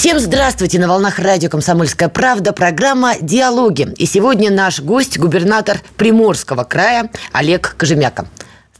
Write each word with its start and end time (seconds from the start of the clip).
Всем 0.00 0.18
здравствуйте! 0.18 0.78
На 0.78 0.88
волнах 0.88 1.18
радио 1.18 1.50
«Комсомольская 1.50 2.08
правда» 2.08 2.54
программа 2.54 3.16
«Диалоги». 3.20 3.92
И 3.98 4.06
сегодня 4.06 4.50
наш 4.50 4.80
гость– 4.80 5.18
губернатор 5.18 5.78
Приморского 5.98 6.64
края 6.64 7.10
Олег 7.32 7.74
Кожемяка. 7.76 8.26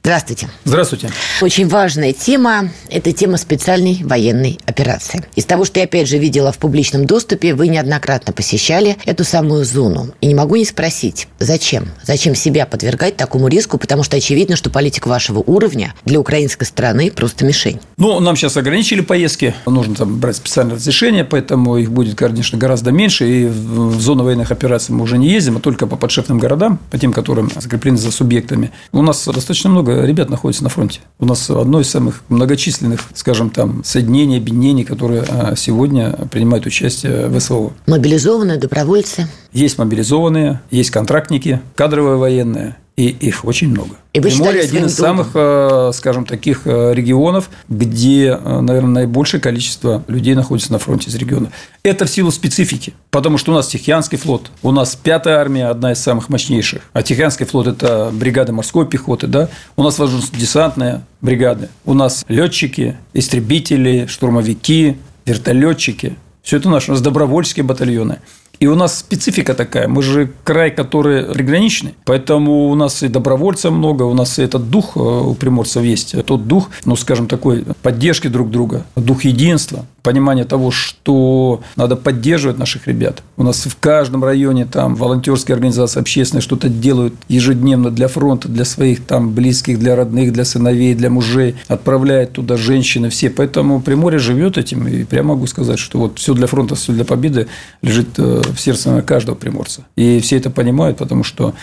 Здравствуйте. 0.03 0.49
Здравствуйте. 0.65 1.11
Очень 1.43 1.69
важная 1.69 2.15
тема– 2.15 2.71
это 2.89 3.13
тема 3.13 3.37
специальной 3.37 4.01
военной 4.03 4.59
операции. 4.65 5.23
Из 5.37 5.45
того, 5.45 5.67
что 5.67 5.79
я 5.79 5.85
опять 5.85 6.09
же 6.09 6.17
видела 6.17 6.53
в 6.53 6.59
публичном 6.59 7.05
доступе, 7.05 7.55
вы 7.55 7.69
неоднократно 7.69 8.33
посещали 8.33 8.97
эту 9.05 9.25
самую 9.25 9.67
зону. 9.67 10.09
И 10.23 10.27
не 10.27 10.35
могу 10.35 10.57
не 10.57 10.65
спросить, 10.65 11.29
зачем? 11.39 11.91
Зачем 12.03 12.35
себя 12.35 12.65
подвергать 12.65 13.19
такому 13.19 13.49
риску? 13.49 13.77
Потому 13.77 14.03
что 14.03 14.17
очевидно, 14.17 14.57
что 14.57 14.71
политика 14.71 15.07
вашего 15.07 15.41
уровня 15.41 15.95
для 16.07 16.19
украинской 16.19 16.65
страны 16.65 17.11
просто 17.11 17.45
мишень. 17.45 17.79
Ну, 17.99 18.21
нам 18.21 18.37
сейчас 18.37 18.57
ограничили 18.57 19.03
поездки. 19.03 19.55
Нужно 19.67 19.95
там 19.95 20.19
брать 20.19 20.37
специальное 20.37 20.77
разрешение, 20.77 21.25
поэтому 21.25 21.77
их 21.77 21.93
будет, 21.93 22.17
конечно, 22.17 22.57
гораздо 22.57 22.91
меньше. 22.91 23.29
И 23.29 23.45
в 23.45 24.01
зону 24.01 24.25
военных 24.25 24.51
операций 24.51 24.95
мы 24.95 25.03
уже 25.03 25.19
не 25.19 25.29
ездим, 25.29 25.59
а 25.59 25.61
только 25.61 25.87
по 25.87 25.97
подшефным 25.97 26.39
городам, 26.39 26.79
по 26.91 26.99
тем, 26.99 27.13
которым 27.13 27.51
закреплены 27.55 27.99
за 27.99 28.11
субъектами. 28.11 28.71
У 28.93 29.03
нас 29.03 29.27
достаточно 29.27 29.69
много 29.69 29.90
много 29.91 30.07
ребят 30.07 30.31
находится 30.31 30.63
на 30.63 30.69
фронте. 30.69 31.01
У 31.19 31.27
нас 31.27 31.49
одно 31.51 31.81
из 31.81 31.91
самых 31.91 32.23
многочисленных, 32.29 33.01
скажем, 33.15 33.51
там, 33.51 33.83
соединений, 33.85 34.39
объединений, 34.39 34.85
которые 34.85 35.25
а, 35.29 35.55
сегодня 35.57 36.13
принимают 36.31 36.67
участие 36.67 37.27
в 37.29 37.39
СВО. 37.41 37.73
Мобилизованные, 37.87 38.59
добровольцы? 38.59 39.29
Есть 39.53 39.79
мобилизованные, 39.79 40.61
есть 40.71 40.91
контрактники, 40.91 41.61
кадровые 41.75 42.17
военные 42.17 42.77
и 42.97 43.09
их 43.09 43.45
очень 43.45 43.71
много. 43.71 43.97
И 44.13 44.21
вы 44.21 44.29
Приморье 44.29 44.63
один 44.63 44.87
из 44.87 44.95
самых, 44.95 45.31
э, 45.35 45.91
скажем, 45.95 46.25
таких 46.25 46.63
э, 46.67 46.93
регионов, 46.93 47.49
где, 47.69 48.39
э, 48.39 48.61
наверное, 48.61 49.05
наибольшее 49.05 49.41
количество 49.41 50.05
людей 50.09 50.35
находится 50.35 50.73
на 50.73 50.79
фронте 50.79 51.09
из 51.09 51.15
региона. 51.15 51.51
Это 51.83 52.05
в 52.05 52.11
силу 52.11 52.31
специфики, 52.31 52.93
потому 53.11 53.39
что 53.39 53.53
у 53.53 53.55
нас 53.55 53.69
Тихоокеанский 53.69 54.19
флот, 54.19 54.51
у 54.63 54.73
нас 54.73 54.97
пятая 54.97 55.39
армия, 55.39 55.67
одна 55.67 55.93
из 55.93 55.99
самых 56.01 56.29
мощнейших, 56.29 56.83
а 56.93 57.03
Тихоокеанский 57.03 57.47
флот– 57.47 57.67
это 57.69 58.11
бригада 58.13 58.53
морской 58.53 58.87
пехоты, 58.87 59.29
да, 59.29 59.49
у 59.77 59.83
нас 59.83 59.99
воздушно-десантная 59.99 61.05
бригады, 61.21 61.69
у 61.85 61.95
нас 61.95 62.25
летчики, 62.29 62.97
истребители, 63.15 64.07
штурмовики, 64.07 64.99
вертолетчики, 65.25 66.17
все 66.43 66.57
это 66.57 66.69
наши, 66.69 66.91
у 66.91 66.95
нас 66.95 67.03
добровольческие 67.03 67.65
батальоны. 67.65 68.19
И 68.61 68.67
у 68.67 68.75
нас 68.75 68.99
специфика 68.99 69.55
такая. 69.55 69.89
Мы 69.89 70.03
же 70.03 70.31
край, 70.45 70.71
который 70.71 71.25
приграничный. 71.25 71.95
Поэтому 72.05 72.69
у 72.69 72.75
нас 72.75 73.03
и 73.03 73.09
добровольцев 73.09 73.73
много, 73.73 74.03
у 74.03 74.13
нас 74.13 74.39
и 74.39 74.43
этот 74.43 74.69
дух 74.69 74.97
э, 74.97 75.01
у 75.01 75.35
приморцев 75.35 75.83
есть. 75.83 76.15
Тот 76.27 76.47
дух, 76.47 76.69
ну, 76.85 76.95
скажем, 76.95 77.27
такой 77.27 77.65
поддержки 77.83 78.29
друг 78.29 78.51
друга, 78.51 78.85
дух 78.97 79.25
единства, 79.25 79.87
понимание 80.03 80.45
того, 80.45 80.71
что 80.71 81.63
надо 81.77 81.97
поддерживать 81.97 82.59
наших 82.59 82.87
ребят. 82.87 83.23
У 83.37 83.43
нас 83.43 83.65
в 83.65 83.77
каждом 83.79 84.25
районе 84.25 84.67
там 84.67 84.95
волонтерские 84.95 85.55
организации 85.55 86.01
общественные 86.01 86.43
что-то 86.43 86.69
делают 86.69 87.15
ежедневно 87.29 87.91
для 87.91 88.09
фронта, 88.09 88.49
для 88.49 88.65
своих 88.65 89.05
там 89.05 89.33
близких, 89.33 89.79
для 89.79 89.97
родных, 89.97 90.33
для 90.33 90.45
сыновей, 90.45 90.95
для 90.95 91.11
мужей. 91.11 91.57
Отправляют 91.69 92.33
туда 92.33 92.57
женщины 92.57 93.11
все. 93.11 93.31
Поэтому 93.31 93.81
Приморье 93.81 94.19
живет 94.19 94.59
этим. 94.59 94.87
И 94.89 95.05
прямо 95.05 95.31
могу 95.31 95.47
сказать, 95.47 95.79
что 95.79 95.99
вот 95.99 96.19
все 96.19 96.35
для 96.35 96.47
фронта, 96.47 96.75
все 96.75 96.93
для 96.93 97.05
победы 97.05 97.47
лежит 97.83 98.19
э, 98.19 98.43
в 98.55 98.61
сердце 98.61 99.03
каждого 99.03 99.37
приморца. 99.37 99.87
И 99.97 100.21
все 100.21 100.37
это 100.37 100.51
понимают, 100.51 100.99
потому 100.99 101.25
что 101.25 101.55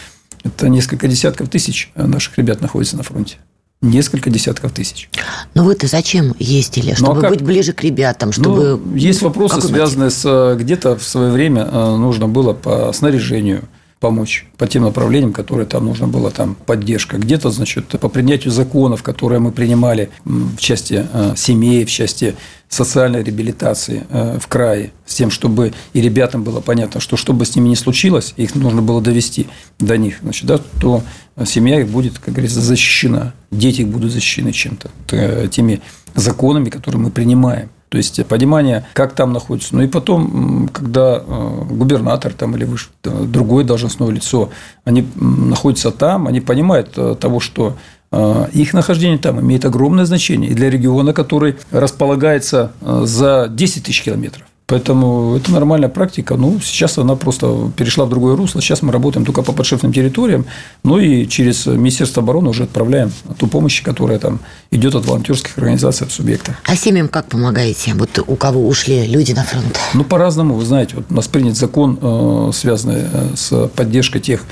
это 0.44 0.70
несколько 0.70 1.08
десятков 1.08 1.50
тысяч 1.50 1.92
наших 1.96 2.38
ребят 2.38 2.62
находится 2.62 2.98
на 2.98 3.04
фронте. 3.04 3.38
Несколько 3.82 4.32
десятков 4.32 4.72
тысяч. 4.72 5.08
Но 5.54 5.64
вы-то 5.64 5.86
зачем 5.86 6.34
ездили? 6.40 6.96
Чтобы 6.96 7.14
ну, 7.14 7.20
а 7.20 7.22
как? 7.22 7.30
быть 7.30 7.42
ближе 7.44 7.74
к 7.74 7.84
ребятам, 7.84 8.32
чтобы... 8.32 8.82
Ну, 8.84 8.96
есть 8.96 9.22
вопросы, 9.22 9.62
связанные 9.62 10.10
с... 10.10 10.24
Э, 10.26 10.58
где-то 10.60 10.98
в 10.98 11.04
свое 11.04 11.32
время 11.32 11.70
э, 11.72 11.96
нужно 11.96 12.28
было 12.28 12.54
по 12.54 12.92
снаряжению 12.92 13.66
помочь 14.00 14.46
по 14.58 14.68
тем 14.68 14.84
направлениям, 14.84 15.34
которые 15.34 15.66
там 15.66 15.86
нужно 15.86 16.08
было, 16.08 16.30
там 16.30 16.56
поддержка. 16.56 17.18
Где-то, 17.18 17.50
значит, 17.50 17.88
по 17.88 18.10
принятию 18.10 18.52
законов, 18.52 19.02
которые 19.02 19.40
мы 19.40 19.52
принимали 19.52 20.10
в 20.24 20.58
части 20.58 21.08
э, 21.12 21.34
семей, 21.36 21.84
в 21.84 21.90
части 21.90 22.36
социальной 22.70 23.24
реабилитации 23.24 24.06
э, 24.10 24.38
в 24.40 24.48
крае, 24.48 24.92
с 25.06 25.16
тем, 25.16 25.32
чтобы 25.32 25.74
и 25.94 26.02
ребятам 26.02 26.44
было 26.44 26.62
понятно, 26.62 27.00
что 27.00 27.18
что 27.18 27.34
бы 27.34 27.46
с 27.46 27.56
ними 27.56 27.70
ни 27.70 27.76
случилось, 27.76 28.34
их 28.38 28.56
нужно 28.56 28.82
было 28.82 29.02
довести 29.02 29.48
до 29.80 29.98
них, 29.98 30.18
значит, 30.22 30.46
да, 30.46 30.60
то 30.80 31.02
семья 31.46 31.80
их 31.80 31.88
будет, 31.88 32.20
как 32.20 32.34
говорится, 32.34 32.62
защищена, 32.62 33.34
дети 33.52 33.82
их 33.82 33.88
будут 33.88 34.12
защищены 34.12 34.52
чем-то, 34.52 34.92
э, 35.12 35.48
теми 35.50 35.82
законами, 36.14 36.70
которые 36.70 37.02
мы 37.02 37.10
принимаем. 37.10 37.70
То 37.90 37.98
есть 37.98 38.26
понимание, 38.26 38.86
как 38.94 39.14
там 39.14 39.32
находится. 39.32 39.76
Ну 39.76 39.84
и 39.84 39.88
потом, 39.88 40.70
когда 40.74 41.24
э, 41.26 41.62
губернатор 41.70 42.34
там 42.34 42.56
или 42.56 42.66
выше, 42.66 42.90
другое 43.04 43.64
должностное 43.64 44.10
лицо, 44.10 44.50
они 44.84 45.08
находятся 45.16 45.92
там, 45.92 46.28
они 46.28 46.42
понимают 46.42 46.98
э, 46.98 47.16
того, 47.20 47.40
что 47.40 47.78
э, 48.12 48.48
их 48.52 48.74
нахождение 48.74 49.18
там 49.18 49.40
имеет 49.40 49.64
огромное 49.64 50.06
значение 50.06 50.52
и 50.52 50.54
для 50.54 50.70
региона, 50.70 51.14
который 51.14 51.56
располагается 51.72 52.74
за 52.82 53.48
10 53.50 53.84
тысяч 53.86 54.04
километров. 54.04 54.44
Поэтому 54.70 55.38
это 55.38 55.50
нормальная 55.54 55.88
практика. 55.88 56.36
Ну, 56.36 56.60
сейчас 56.60 56.98
она 56.98 57.16
просто 57.16 57.72
перешла 57.78 58.04
в 58.04 58.10
другое 58.10 58.36
русло. 58.36 58.62
Сейчас 58.62 58.82
мы 58.82 58.92
работаем 58.92 59.26
только 59.26 59.42
по 59.42 59.54
подшефным 59.54 59.94
территориям. 59.94 60.46
Ну, 60.84 61.00
и 61.00 61.26
через 61.26 61.66
Министерство 61.68 62.22
обороны 62.22 62.50
уже 62.50 62.64
отправляем 62.64 63.14
ту 63.40 63.48
помощь, 63.48 63.82
которая 63.82 64.20
там 64.20 64.42
идет 64.72 64.94
от 64.94 65.06
волонтерских 65.06 65.58
организаций, 65.58 66.06
от 66.06 66.12
субъекта. 66.12 66.58
А 66.66 66.76
семьям 66.76 67.08
как 67.08 67.28
помогаете? 67.28 67.94
Вот 67.94 68.20
у 68.28 68.36
кого 68.36 68.68
ушли 68.68 69.08
люди 69.08 69.32
на 69.32 69.46
фронт? 69.46 69.80
Ну, 69.94 70.04
по-разному. 70.04 70.56
Вы 70.56 70.66
знаете, 70.66 70.98
вот 70.98 71.06
у 71.10 71.14
нас 71.14 71.30
принят 71.30 71.56
закон, 71.56 71.98
э, 72.02 72.52
связанный 72.54 73.06
э, 73.10 73.36
с 73.38 73.70
поддержкой 73.70 74.20
тех 74.20 74.44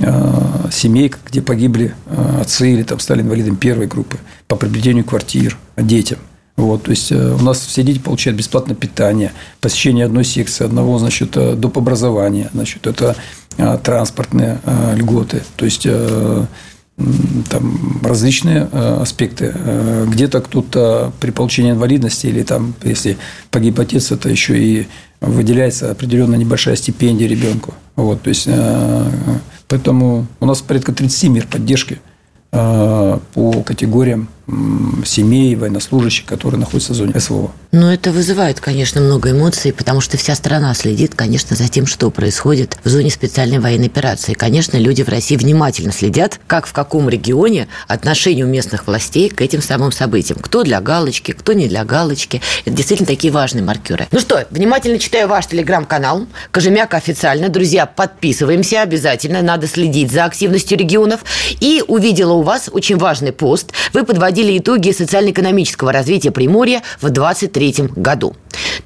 э, 0.00 0.68
семей, 0.70 1.14
где 1.26 1.40
погибли 1.40 1.94
отцы 2.38 2.74
или 2.74 2.82
там 2.82 3.00
стали 3.00 3.22
инвалидами 3.22 3.54
первой 3.54 3.86
группы 3.86 4.18
по 4.48 4.56
приобретению 4.56 5.04
квартир 5.06 5.56
детям. 5.78 6.18
Вот, 6.56 6.82
то 6.82 6.90
есть 6.90 7.10
э, 7.10 7.34
у 7.34 7.42
нас 7.42 7.60
все 7.60 7.82
дети 7.82 7.98
получают 7.98 8.38
бесплатное 8.38 8.76
питание, 8.76 9.32
посещение 9.60 10.04
одной 10.04 10.24
секции, 10.24 10.64
одного, 10.64 10.98
значит, 10.98 11.36
э, 11.36 11.54
доп. 11.54 11.78
образования, 11.78 12.50
значит, 12.52 12.86
это 12.86 13.16
э, 13.56 13.78
транспортные 13.82 14.60
льготы, 14.94 15.42
то 15.56 15.64
есть 15.64 15.86
там 17.48 18.00
различные 18.04 18.64
аспекты. 18.64 19.54
Где-то 20.06 20.42
кто-то 20.42 21.12
при 21.20 21.30
получении 21.30 21.70
инвалидности 21.70 22.26
или 22.26 22.42
там, 22.42 22.74
если 22.82 23.16
погиб 23.50 23.80
отец, 23.80 24.12
это 24.12 24.28
еще 24.28 24.58
и 24.58 24.86
выделяется 25.20 25.90
определенная 25.90 26.38
небольшая 26.38 26.76
стипендия 26.76 27.26
ребенку. 27.26 27.74
Вот, 27.96 28.22
то 28.22 28.28
есть, 28.28 28.46
поэтому 29.68 30.26
у 30.38 30.46
нас 30.46 30.60
порядка 30.60 30.92
30 30.92 31.30
мер 31.30 31.46
поддержки 31.46 31.98
по 32.50 33.62
категориям 33.64 34.28
семей, 35.04 35.54
военнослужащих, 35.54 36.26
которые 36.26 36.58
находятся 36.58 36.92
в 36.92 36.96
зоне 36.96 37.18
СВО. 37.18 37.52
Ну, 37.70 37.86
это 37.86 38.10
вызывает, 38.10 38.60
конечно, 38.60 39.00
много 39.00 39.30
эмоций, 39.30 39.72
потому 39.72 40.00
что 40.00 40.18
вся 40.18 40.34
страна 40.34 40.74
следит, 40.74 41.14
конечно, 41.14 41.56
за 41.56 41.68
тем, 41.68 41.86
что 41.86 42.10
происходит 42.10 42.76
в 42.84 42.88
зоне 42.88 43.10
специальной 43.10 43.60
военной 43.60 43.86
операции. 43.86 44.34
Конечно, 44.34 44.76
люди 44.76 45.02
в 45.02 45.08
России 45.08 45.36
внимательно 45.36 45.92
следят, 45.92 46.40
как 46.46 46.66
в 46.66 46.72
каком 46.72 47.08
регионе 47.08 47.68
отношение 47.86 48.44
у 48.44 48.48
местных 48.48 48.86
властей 48.86 49.30
к 49.30 49.40
этим 49.40 49.62
самым 49.62 49.92
событиям. 49.92 50.38
Кто 50.40 50.64
для 50.64 50.80
галочки, 50.80 51.32
кто 51.32 51.52
не 51.52 51.68
для 51.68 51.84
галочки. 51.84 52.42
Это 52.64 52.74
действительно 52.74 53.06
такие 53.06 53.32
важные 53.32 53.62
маркеры. 53.62 54.08
Ну 54.10 54.18
что, 54.18 54.44
внимательно 54.50 54.98
читаю 54.98 55.28
ваш 55.28 55.46
телеграм-канал. 55.46 56.26
Кожемяка 56.50 56.96
официально. 56.96 57.48
Друзья, 57.48 57.86
подписываемся 57.86 58.82
обязательно. 58.82 59.40
Надо 59.40 59.66
следить 59.66 60.10
за 60.10 60.24
активностью 60.24 60.76
регионов. 60.76 61.20
И 61.60 61.82
увидела 61.86 62.32
у 62.32 62.42
вас 62.42 62.68
очень 62.70 62.98
важный 62.98 63.32
пост. 63.32 63.72
Вы 63.92 64.04
подводите 64.04 64.31
подводили 64.32 64.58
итоги 64.58 64.92
социально-экономического 64.92 65.92
развития 65.92 66.30
Приморья 66.30 66.82
в 67.02 67.10
2023 67.10 67.88
году. 67.96 68.34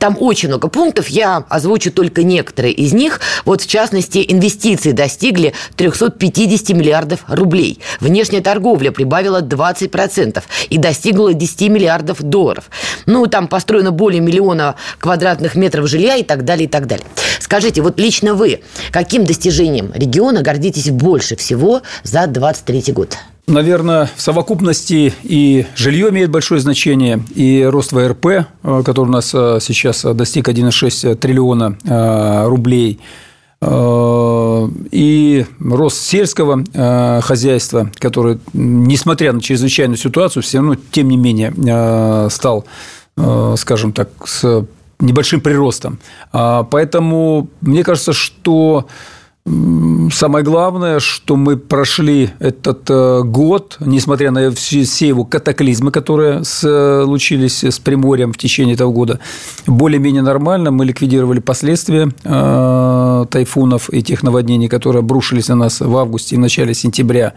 Там 0.01 0.17
очень 0.19 0.49
много 0.49 0.67
пунктов, 0.67 1.07
я 1.07 1.45
озвучу 1.49 1.93
только 1.93 2.25
некоторые 2.25 2.75
из 2.75 2.93
них. 2.93 3.21
Вот, 3.45 3.63
в 3.63 3.69
частности, 3.69 4.25
инвестиции 4.27 4.91
достигли 4.91 5.55
350 5.77 6.71
миллиардов 6.71 7.21
рублей. 7.29 7.79
Внешняя 8.01 8.41
торговля 8.41 8.91
прибавила 8.91 9.41
20% 9.41 10.43
и 10.69 10.79
достигла 10.79 11.33
10 11.33 11.69
миллиардов 11.69 12.23
долларов. 12.23 12.65
Ну, 13.07 13.27
там 13.27 13.47
построено 13.47 13.93
более 13.93 14.21
миллиона 14.21 14.75
квадратных 14.99 15.55
метров 15.55 15.87
жилья 15.87 16.17
и 16.17 16.25
так 16.25 16.45
далее, 16.45 16.67
и 16.67 16.69
так 16.69 16.89
далее. 16.89 17.07
Скажите, 17.39 17.83
вот 17.83 18.01
лично 18.01 18.35
вы, 18.35 18.63
каким 18.91 19.25
достижением 19.25 19.93
региона 19.95 20.43
гордитесь 20.43 20.91
больше 20.91 21.37
всего 21.37 21.83
за 22.03 22.27
23 22.27 22.93
год? 22.93 23.17
Наверное, 23.49 24.11
в 24.17 24.21
совокупности 24.21 25.15
и 25.23 25.67
жилье 25.77 26.09
имеет 26.09 26.31
большое 26.31 26.61
значение, 26.61 27.23
и 27.33 27.63
рост 27.63 27.93
ВРП, 27.93 28.27
э, 28.27 28.45
который 28.85 29.07
у 29.07 29.13
нас 29.13 29.31
э, 29.33 29.59
сейчас 29.61 30.03
достиг 30.03 30.49
1,6 30.49 31.15
триллиона 31.15 31.79
э, 31.85 32.47
рублей, 32.47 33.01
и 33.63 35.47
рост 35.59 36.03
сельского 36.03 36.63
хозяйства, 37.23 37.91
который, 37.95 38.39
несмотря 38.53 39.33
на 39.33 39.41
чрезвычайную 39.41 39.97
ситуацию, 39.97 40.43
все 40.43 40.59
равно, 40.59 40.77
тем 40.93 41.09
не 41.09 41.17
менее, 41.17 42.29
стал, 42.29 42.67
скажем 43.57 43.93
так, 43.95 44.11
с 44.27 44.67
небольшим 45.01 45.41
приростом. 45.41 45.99
А, 46.33 46.65
поэтому 46.65 47.49
мне 47.63 47.83
кажется, 47.83 48.13
что 48.13 48.87
Самое 50.13 50.45
главное, 50.45 50.99
что 50.99 51.37
мы 51.37 51.57
прошли 51.57 52.31
этот 52.41 52.91
э, 52.91 53.23
год, 53.23 53.77
несмотря 53.79 54.33
на 54.33 54.51
все 54.51 54.81
его 55.07 55.25
катаклизмы, 55.25 55.93
которые 55.93 56.43
случились 56.45 57.63
с 57.63 57.79
Приморьем 57.79 58.33
в 58.33 58.39
течение 58.39 58.75
этого 58.75 58.91
года, 58.91 59.21
более-менее 59.69 60.23
нормально. 60.23 60.73
Мы 60.73 60.85
ликвидировали 60.85 61.39
последствия 61.39 62.09
э, 62.25 63.27
тайфунов 63.31 63.93
и 63.93 64.03
тех 64.03 64.25
наводнений, 64.25 64.69
которые 64.69 65.01
обрушились 65.01 65.49
на 65.49 65.55
нас 65.55 65.81
в 65.81 65.97
августе 65.97 66.35
и 66.35 66.39
начале 66.39 66.75
сентября. 66.75 67.35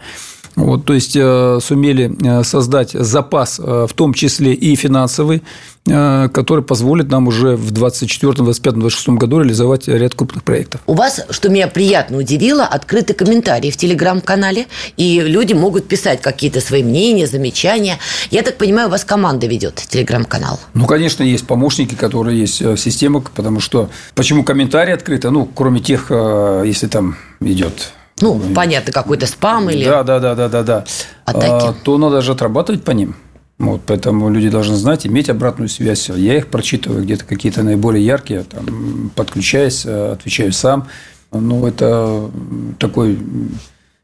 Вот, 0.56 0.84
то 0.84 0.94
есть 0.94 1.16
э, 1.16 1.58
сумели 1.62 2.12
э, 2.22 2.42
создать 2.44 2.92
запас, 2.92 3.60
э, 3.60 3.86
в 3.88 3.92
том 3.94 4.14
числе 4.14 4.52
и 4.52 4.74
финансовый, 4.74 5.42
который 5.86 6.62
позволит 6.62 7.08
нам 7.08 7.26
уже 7.26 7.56
в 7.56 7.70
2024, 7.70 8.32
2025, 8.44 8.74
2026 8.74 9.08
году 9.18 9.40
реализовать 9.40 9.88
ряд 9.88 10.14
крупных 10.14 10.44
проектов. 10.44 10.82
У 10.86 10.92
вас, 10.92 11.22
что 11.30 11.48
меня 11.48 11.68
приятно 11.68 12.18
удивило, 12.18 12.64
открыты 12.64 13.14
комментарии 13.14 13.70
в 13.70 13.78
телеграм-канале, 13.78 14.66
и 14.98 15.20
люди 15.20 15.54
могут 15.54 15.88
писать 15.88 16.20
какие-то 16.20 16.60
свои 16.60 16.82
мнения, 16.82 17.26
замечания. 17.26 17.98
Я 18.30 18.42
так 18.42 18.58
понимаю, 18.58 18.88
у 18.88 18.90
вас 18.90 19.04
команда 19.04 19.46
ведет 19.46 19.76
телеграм-канал. 19.76 20.60
Ну, 20.74 20.84
конечно, 20.84 21.22
есть 21.22 21.46
помощники, 21.46 21.94
которые 21.94 22.38
есть 22.38 22.60
в 22.60 22.76
системах, 22.76 23.30
потому 23.30 23.60
что 23.60 23.88
почему 24.14 24.44
комментарии 24.44 24.92
открыты? 24.92 25.30
Ну, 25.30 25.46
кроме 25.46 25.80
тех, 25.80 26.10
если 26.10 26.88
там 26.88 27.16
идет 27.40 27.94
ну, 28.20 28.40
понятно, 28.54 28.92
какой-то 28.92 29.26
спам 29.26 29.70
или... 29.70 29.84
Да, 29.84 30.02
да, 30.02 30.20
да, 30.20 30.34
да, 30.34 30.48
да, 30.48 30.62
да. 30.62 30.84
Атаки. 31.24 31.66
А, 31.68 31.74
то 31.84 31.98
надо 31.98 32.20
же 32.20 32.32
отрабатывать 32.32 32.84
по 32.84 32.92
ним. 32.92 33.16
Вот, 33.58 33.82
поэтому 33.86 34.30
люди 34.30 34.48
должны 34.48 34.76
знать, 34.76 35.06
иметь 35.06 35.28
обратную 35.28 35.68
связь. 35.68 36.08
Я 36.08 36.38
их 36.38 36.46
прочитываю, 36.46 37.02
где-то 37.02 37.26
какие-то 37.26 37.62
наиболее 37.62 38.04
яркие, 38.04 38.44
там, 38.44 39.10
подключаюсь, 39.14 39.84
отвечаю 39.84 40.52
сам. 40.52 40.88
Ну, 41.30 41.66
это 41.66 42.30
такой 42.78 43.18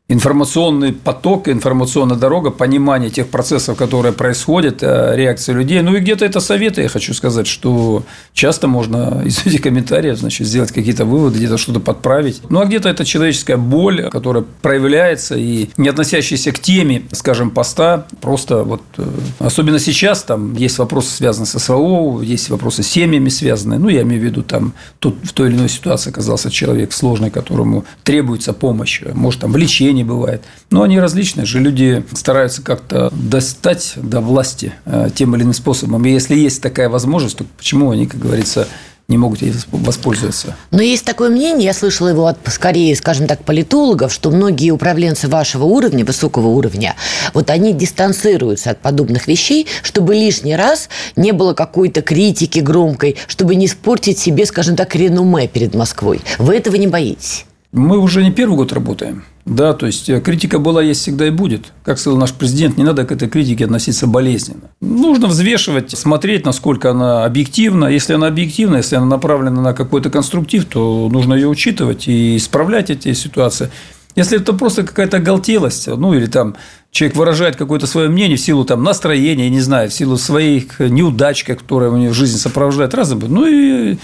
информационный 0.09 0.93
поток, 0.93 1.49
информационная 1.49 2.17
дорога, 2.17 2.51
понимание 2.51 3.11
тех 3.11 3.27
процессов, 3.27 3.77
которые 3.77 4.13
происходят, 4.13 4.83
э, 4.83 5.17
реакции 5.17 5.53
людей. 5.53 5.83
Ну 5.83 5.97
и 5.97 5.99
где-то 5.99 6.25
это 6.25 6.39
советы, 6.39 6.83
я 6.83 6.89
хочу 6.89 7.13
сказать, 7.13 7.49
что 7.49 8.05
часто 8.33 8.69
можно 8.69 9.23
из 9.27 9.45
этих 9.45 9.63
комментариев 9.63 10.17
значит, 10.17 10.47
сделать 10.47 10.71
какие-то 10.71 11.05
выводы, 11.05 11.39
где-то 11.39 11.59
что-то 11.59 11.81
подправить. 11.81 12.41
Ну 12.49 12.61
а 12.61 12.67
где-то 12.67 12.89
это 12.89 13.05
человеческая 13.05 13.57
боль, 13.57 14.09
которая 14.11 14.45
проявляется 14.63 15.35
и 15.37 15.71
не 15.77 15.89
относящаяся 15.89 16.53
к 16.53 16.61
теме, 16.61 17.03
скажем, 17.11 17.51
поста, 17.51 18.07
просто 18.21 18.63
вот 18.63 18.83
э, 18.99 19.05
особенно 19.41 19.81
сейчас 19.81 20.23
там 20.23 20.55
есть 20.55 20.79
вопросы, 20.79 21.11
связанные 21.17 21.47
со 21.47 21.59
СВО, 21.59 22.23
есть 22.23 22.49
вопросы 22.49 22.85
с 22.85 22.87
семьями 22.87 23.29
связанные. 23.29 23.81
Ну, 23.81 23.89
я 23.89 24.03
имею 24.03 24.21
в 24.23 24.25
виду, 24.25 24.45
там 24.45 24.73
тут 25.01 25.17
в 25.25 25.33
той 25.33 25.49
или 25.49 25.57
иной 25.57 25.69
ситуации 25.69 26.11
оказался 26.11 26.49
человек 26.49 26.93
сложный, 26.93 27.33
которому 27.33 27.85
требуется 28.05 28.53
помощь, 28.53 29.03
может, 29.13 29.41
там 29.41 29.51
в 29.51 29.57
лечении 29.57 29.96
не 29.97 30.05
бывает. 30.05 30.43
Но 30.71 30.83
они 30.83 31.01
различные 31.01 31.47
же. 31.47 31.59
Люди 31.59 32.05
стараются 32.15 32.63
как-то 32.63 33.11
достать 33.13 33.95
до 33.97 34.21
власти 34.21 34.73
э, 34.85 35.09
тем 35.15 35.35
или 35.35 35.43
иным 35.43 35.55
способом. 35.55 36.07
И 36.07 36.11
если 36.11 36.37
есть 36.37 36.63
такая 36.63 36.89
возможность, 36.89 37.39
то 37.39 37.45
почему 37.57 37.91
они, 37.91 38.07
как 38.07 38.21
говорится, 38.21 38.69
не 39.09 39.19
могут 39.19 39.41
ей 39.43 39.53
воспользоваться. 39.71 40.57
Но 40.71 40.83
есть 40.83 41.05
такое 41.05 41.31
мнение, 41.31 41.67
я 41.67 41.75
слышала 41.75 42.09
его 42.09 42.27
от, 42.27 42.39
скорее, 42.47 42.95
скажем 42.97 43.27
так, 43.27 43.45
политологов, 43.45 44.13
что 44.13 44.31
многие 44.31 44.71
управленцы 44.73 45.29
вашего 45.29 45.65
уровня, 45.65 46.05
высокого 46.05 46.49
уровня, 46.49 46.97
вот 47.33 47.51
они 47.51 47.73
дистанцируются 47.73 48.71
от 48.71 48.81
подобных 48.81 49.29
вещей, 49.29 49.67
чтобы 49.83 50.15
лишний 50.15 50.57
раз 50.57 50.89
не 51.15 51.33
было 51.33 51.55
какой-то 51.55 52.03
критики 52.03 52.59
громкой, 52.59 53.17
чтобы 53.29 53.55
не 53.55 53.67
испортить 53.67 54.19
себе, 54.19 54.45
скажем 54.45 54.75
так, 54.75 54.95
ренуме 54.97 55.47
перед 55.47 55.75
Москвой. 55.75 56.21
Вы 56.39 56.57
этого 56.57 56.75
не 56.77 56.89
боитесь? 56.89 57.47
Мы 57.73 57.99
уже 57.99 58.25
не 58.25 58.33
первый 58.33 58.57
год 58.57 58.73
работаем. 58.73 59.25
Да, 59.47 59.75
то 59.75 59.87
есть 59.87 60.11
э, 60.11 60.21
критика 60.21 60.59
была, 60.59 60.83
есть, 60.83 61.03
всегда 61.03 61.29
и 61.29 61.31
будет. 61.31 61.73
Как 61.85 62.01
сказал 62.01 62.19
наш 62.19 62.33
президент, 62.33 62.77
не 62.77 62.83
надо 62.83 63.05
к 63.05 63.13
этой 63.13 63.29
критике 63.29 63.65
относиться 63.65 64.09
болезненно. 64.09 64.71
Нужно 64.81 65.29
взвешивать, 65.29 65.93
смотреть, 65.93 66.45
насколько 66.45 66.91
она 66.91 67.25
объективна. 67.25 67.87
Если 67.87 68.15
она 68.15 68.27
объективна, 68.27 68.79
если 68.79 68.97
она 68.97 69.07
направлена 69.07 69.63
на 69.63 69.73
какой-то 69.73 70.11
конструктив, 70.11 70.65
то 70.65 71.09
нужно 71.13 71.35
ее 71.35 71.47
учитывать 71.47 72.09
и 72.09 72.37
исправлять 72.37 72.91
эти 72.91 73.13
ситуации. 73.13 73.71
Если 74.17 74.41
это 74.41 74.53
просто 74.53 74.83
какая-то 74.83 75.19
оголтелость, 75.19 75.87
ну 75.87 76.13
или 76.13 76.27
там 76.27 76.57
человек 76.91 77.17
выражает 77.17 77.55
какое-то 77.55 77.87
свое 77.87 78.09
мнение 78.09 78.37
в 78.37 78.41
силу 78.41 78.65
там 78.65 78.83
настроения, 78.83 79.49
не 79.49 79.61
знаю, 79.61 79.91
в 79.91 79.95
силу 79.95 80.17
своих 80.17 80.81
неудач, 80.81 81.45
которые 81.45 81.93
у 81.93 81.97
него 81.97 82.13
в 82.13 82.17
жизни 82.17 82.39
сопровождают 82.39 82.95
разом, 82.95 83.21
ну 83.29 83.47
и 83.47 83.97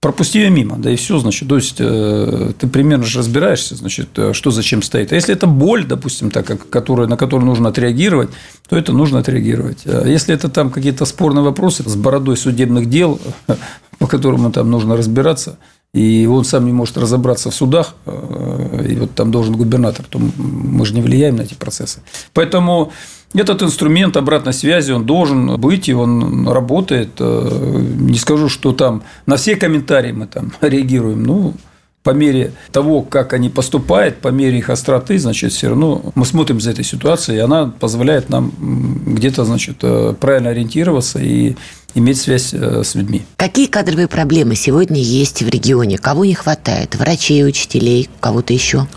пропусти 0.00 0.38
ее 0.38 0.50
мимо, 0.50 0.76
да 0.78 0.90
и 0.90 0.96
все, 0.96 1.18
значит, 1.18 1.48
то 1.48 1.56
есть 1.56 1.76
э, 1.78 2.52
ты 2.58 2.66
примерно 2.66 3.04
же 3.04 3.18
разбираешься, 3.18 3.74
значит, 3.74 4.08
э, 4.16 4.32
что 4.32 4.50
зачем 4.50 4.82
стоит. 4.82 5.12
А 5.12 5.14
если 5.14 5.34
это 5.34 5.46
боль, 5.46 5.84
допустим, 5.86 6.30
так, 6.30 6.70
которая, 6.70 7.06
на 7.06 7.18
которую 7.18 7.46
нужно 7.46 7.68
отреагировать, 7.68 8.30
то 8.68 8.76
это 8.76 8.92
нужно 8.92 9.18
отреагировать. 9.18 9.82
А 9.84 10.06
если 10.06 10.34
это 10.34 10.48
там 10.48 10.70
какие-то 10.70 11.04
спорные 11.04 11.44
вопросы 11.44 11.86
с 11.86 11.96
бородой 11.96 12.38
судебных 12.38 12.88
дел, 12.88 13.20
по 13.98 14.06
которым 14.06 14.50
там 14.52 14.70
нужно 14.70 14.96
разбираться, 14.96 15.58
и 15.92 16.26
он 16.26 16.44
сам 16.44 16.64
не 16.66 16.72
может 16.72 16.96
разобраться 16.96 17.50
в 17.50 17.54
судах, 17.54 17.94
э, 18.06 18.86
и 18.88 18.96
вот 18.96 19.14
там 19.14 19.30
должен 19.30 19.54
губернатор, 19.54 20.06
то 20.08 20.18
мы 20.18 20.86
же 20.86 20.94
не 20.94 21.02
влияем 21.02 21.36
на 21.36 21.42
эти 21.42 21.54
процессы. 21.54 22.00
Поэтому 22.32 22.90
этот 23.34 23.62
инструмент 23.62 24.16
обратной 24.16 24.52
связи, 24.52 24.92
он 24.92 25.06
должен 25.06 25.60
быть, 25.60 25.88
и 25.88 25.94
он 25.94 26.48
работает. 26.48 27.10
Э, 27.20 27.80
не 27.98 28.18
скажу, 28.18 28.48
что 28.48 28.72
там 28.72 29.02
на 29.26 29.36
все 29.36 29.56
комментарии 29.56 30.12
мы 30.12 30.26
там 30.26 30.52
реагируем, 30.60 31.22
ну, 31.22 31.54
по 32.02 32.10
мере 32.10 32.52
того, 32.72 33.02
как 33.02 33.34
они 33.34 33.50
поступают, 33.50 34.16
по 34.16 34.28
мере 34.28 34.58
их 34.58 34.70
остроты, 34.70 35.18
значит, 35.18 35.52
все 35.52 35.68
равно 35.68 36.12
мы 36.14 36.24
смотрим 36.24 36.60
за 36.60 36.70
этой 36.70 36.84
ситуацией, 36.84 37.38
и 37.38 37.40
она 37.40 37.66
позволяет 37.66 38.30
нам 38.30 38.52
где-то, 39.06 39.44
значит, 39.44 39.76
э, 39.82 40.14
правильно 40.18 40.50
ориентироваться 40.50 41.20
и 41.20 41.56
иметь 41.94 42.18
связь 42.20 42.52
э, 42.52 42.82
с 42.82 42.94
людьми. 42.94 43.22
Какие 43.36 43.66
кадровые 43.66 44.08
проблемы 44.08 44.56
сегодня 44.56 45.00
есть 45.00 45.42
в 45.42 45.48
регионе? 45.48 45.98
Кого 45.98 46.24
не 46.24 46.34
хватает? 46.34 46.96
Врачей, 46.96 47.46
учителей, 47.46 48.08
кого-то 48.18 48.52
еще? 48.52 48.88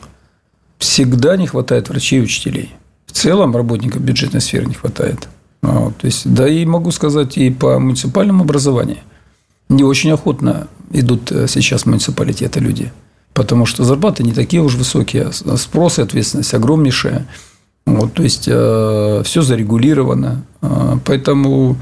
Всегда 0.80 1.38
не 1.38 1.46
хватает 1.46 1.90
врачей 1.90 2.20
и 2.20 2.24
учителей 2.24 2.74
целом 3.14 3.56
работников 3.56 4.02
бюджетной 4.02 4.42
сферы 4.42 4.66
не 4.66 4.74
хватает. 4.74 5.30
Вот, 5.62 5.96
то 5.98 6.08
есть, 6.08 6.32
да 6.32 6.48
и 6.48 6.66
могу 6.66 6.92
сказать 6.92 7.38
и 7.38 7.50
по 7.50 7.80
муниципальному 7.80 8.44
образованию. 8.44 8.98
Не 9.70 9.84
очень 9.84 10.12
охотно 10.12 10.68
идут 10.92 11.32
э, 11.32 11.48
сейчас 11.48 11.84
в 11.84 11.86
муниципалитеты 11.86 12.60
люди, 12.60 12.92
потому 13.34 13.66
что 13.66 13.86
зарплаты 13.86 14.24
не 14.24 14.34
такие 14.34 14.62
уж 14.62 14.76
высокие, 14.76 15.32
а 15.46 15.58
спрос 15.58 16.00
и 16.00 16.02
ответственность 16.02 16.54
огромнейшая. 16.54 17.28
Вот, 17.86 18.14
то 18.14 18.24
есть, 18.24 18.48
э, 18.48 19.22
все 19.24 19.42
зарегулировано. 19.42 20.44
Э, 20.62 20.98
поэтому 21.06 21.78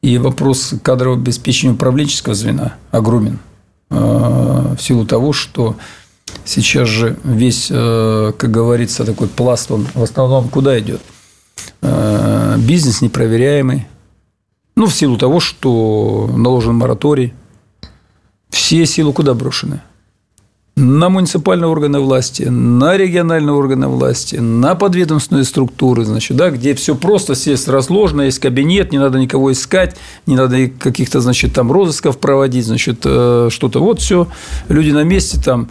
и 0.00 0.16
вопрос 0.18 0.74
кадрового 0.82 1.20
обеспечения 1.20 1.72
управленческого 1.74 2.34
звена 2.34 2.74
огромен 2.90 3.38
в 3.90 4.76
силу 4.78 5.06
того, 5.06 5.32
что 5.32 5.76
Сейчас 6.44 6.88
же 6.88 7.16
весь, 7.24 7.68
э, 7.70 8.32
как 8.36 8.50
говорится, 8.50 9.04
такой 9.04 9.28
пласт, 9.28 9.70
он 9.70 9.86
в 9.94 10.02
основном 10.02 10.48
куда 10.48 10.78
идет? 10.78 11.00
Э, 11.80 12.56
бизнес 12.58 13.00
непроверяемый. 13.00 13.86
Ну, 14.76 14.86
в 14.86 14.94
силу 14.94 15.16
того, 15.16 15.40
что 15.40 16.30
наложен 16.36 16.74
мораторий. 16.74 17.32
Все 18.50 18.84
силы 18.86 19.12
куда 19.12 19.34
брошены? 19.34 19.80
на 20.76 21.08
муниципальные 21.08 21.68
органы 21.68 22.00
власти, 22.00 22.42
на 22.44 22.96
региональные 22.96 23.54
органы 23.54 23.86
власти, 23.86 24.36
на 24.36 24.74
подведомственные 24.74 25.44
структуры, 25.44 26.04
значит, 26.04 26.36
да, 26.36 26.50
где 26.50 26.74
все 26.74 26.96
просто, 26.96 27.36
сесть 27.36 27.68
разложено, 27.68 28.22
есть 28.22 28.40
кабинет, 28.40 28.90
не 28.90 28.98
надо 28.98 29.20
никого 29.20 29.52
искать, 29.52 29.96
не 30.26 30.34
надо 30.34 30.66
каких-то, 30.66 31.20
значит, 31.20 31.52
там 31.52 31.70
розысков 31.70 32.18
проводить, 32.18 32.66
значит, 32.66 33.00
э, 33.04 33.48
что-то. 33.50 33.80
Вот 33.80 34.00
все, 34.00 34.26
люди 34.68 34.90
на 34.90 35.04
месте 35.04 35.40
там 35.40 35.68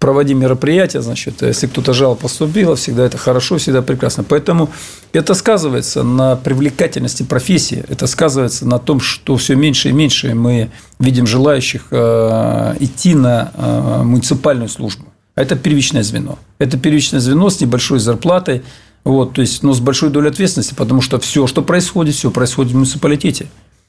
проводим 0.00 0.40
мероприятия, 0.40 1.02
значит, 1.02 1.42
если 1.42 1.66
кто-то 1.66 1.92
жалоб 1.92 2.20
поступила, 2.20 2.74
всегда 2.74 3.04
это 3.04 3.18
хорошо, 3.18 3.58
всегда 3.58 3.82
прекрасно. 3.82 4.24
Поэтому 4.24 4.70
это 5.12 5.34
сказывается 5.34 6.02
на 6.02 6.36
привлекательности 6.36 7.22
профессии, 7.22 7.84
это 7.86 8.06
сказывается 8.06 8.66
на 8.66 8.78
том, 8.78 8.98
что 8.98 9.36
все 9.36 9.54
меньше 9.54 9.90
и 9.90 9.92
меньше 9.92 10.34
мы 10.34 10.70
видим 10.98 11.26
желающих 11.26 11.88
э, 11.90 12.76
идти 12.80 13.14
на 13.14 13.52
э, 13.54 14.02
муниципальную 14.02 14.70
службу. 14.70 15.04
Это 15.36 15.54
первичное 15.54 16.02
звено. 16.02 16.38
Это 16.58 16.78
первичное 16.78 17.20
звено 17.20 17.50
с 17.50 17.60
небольшой 17.60 17.98
зарплатой, 18.00 18.62
вот, 19.04 19.34
то 19.34 19.42
есть, 19.42 19.62
но 19.62 19.74
с 19.74 19.80
большой 19.80 20.08
долей 20.08 20.30
ответственности, 20.30 20.74
потому 20.74 21.02
что 21.02 21.20
все, 21.20 21.46
что 21.46 21.60
происходит, 21.60 22.14
все 22.14 22.30
происходит 22.30 22.72
в 22.72 22.74
муниципалитете. 22.74 23.48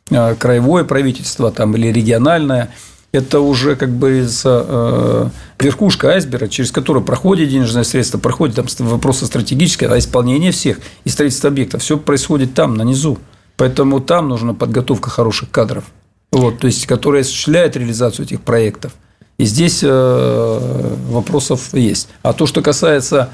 Э, 0.10 0.36
краевое 0.36 0.84
правительство 0.84 1.52
там, 1.52 1.74
или 1.78 1.88
региональное– 1.88 2.70
это 3.12 3.42
уже, 3.42 3.76
как 3.76 3.92
бы 3.92 4.26
э, 4.44 5.30
верхушка 5.60 6.10
айсберга, 6.10 6.48
через 6.48 6.72
которую 6.72 7.04
проходит 7.04 7.50
денежные 7.50 7.84
средства, 7.84 8.18
проходит 8.18 8.56
там 8.56 8.68
вопросы 8.88 9.26
стратегические, 9.26 9.90
а 9.90 9.98
исполнение 9.98 10.52
всех 10.52 10.80
и 11.04 11.10
строительство 11.10 11.50
объектов, 11.50 11.82
все 11.82 11.98
происходит 11.98 12.54
там, 12.54 12.76
на 12.76 12.84
низу. 12.84 13.18
Поэтому 13.58 14.00
там 14.00 14.30
нужна 14.30 14.54
подготовка 14.54 15.10
хороших 15.10 15.52
кадров, 15.52 15.84
вот, 16.32 16.60
то 16.60 16.68
есть, 16.68 16.88
которые 16.88 17.22
осуществляют 17.22 17.76
реализацию 17.76 18.26
этих 18.26 18.42
проектов. 18.42 18.94
И 19.38 19.44
здесь 19.44 19.82
э, 19.84 20.96
вопросов 21.10 21.74
есть. 21.74 22.08
А 22.22 22.32
то, 22.32 22.46
что 22.46 22.62
касается 22.62 23.30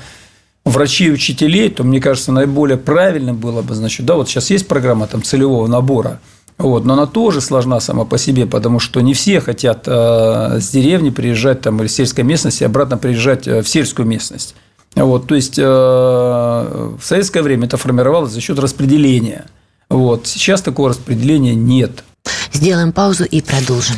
врачей 0.65 1.09
и 1.09 1.11
учителей, 1.11 1.69
то, 1.69 1.83
мне 1.83 2.01
кажется, 2.01 2.31
наиболее 2.31 2.77
правильным 2.77 3.37
было 3.37 3.61
бы, 3.61 3.75
значит, 3.75 4.05
да, 4.07 4.15
вот 4.15 4.27
сейчас 4.27 4.49
есть 4.49 4.67
программа 4.67 5.05
там, 5.05 5.21
целевого 5.21 5.67
набора– 5.67 6.19
вот, 6.57 6.85
но 6.85 6.93
она 6.93 7.05
тоже 7.05 7.39
сложна 7.39 7.79
сама 7.79 8.03
по 8.03 8.17
себе, 8.17 8.47
потому 8.47 8.79
что 8.79 9.01
не 9.01 9.13
все 9.13 9.39
хотят 9.41 9.83
э, 9.85 10.59
с 10.59 10.69
деревни 10.69 11.11
приезжать 11.11 11.61
там, 11.61 11.79
или 11.79 11.87
с 11.87 11.95
сельской 11.95 12.23
местности 12.23 12.63
обратно 12.63 12.97
приезжать 12.97 13.47
э, 13.47 13.61
в 13.61 13.69
сельскую 13.69 14.07
местность. 14.07 14.55
Вот, 14.95 15.27
то 15.27 15.35
есть, 15.35 15.59
э, 15.59 15.63
в 15.63 16.99
советское 17.03 17.43
время 17.43 17.67
это 17.67 17.77
формировалось 17.77 18.31
за 18.31 18.41
счет 18.41 18.57
распределения. 18.57 19.45
Вот, 19.89 20.25
сейчас 20.25 20.61
такого 20.63 20.89
распределения 20.89 21.53
нет. 21.53 22.03
Сделаем 22.51 22.91
паузу 22.91 23.23
и 23.25 23.41
продолжим. 23.41 23.97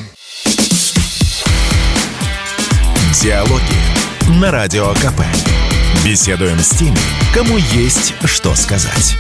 Диалоги 3.22 4.40
на 4.42 4.52
Радио 4.52 4.94
КП. 4.96 5.22
Беседуем 6.06 6.60
с 6.60 6.70
теми, 6.72 6.98
кому 7.34 7.58
есть 7.74 8.14
что 8.26 8.54
сказать. 8.56 9.16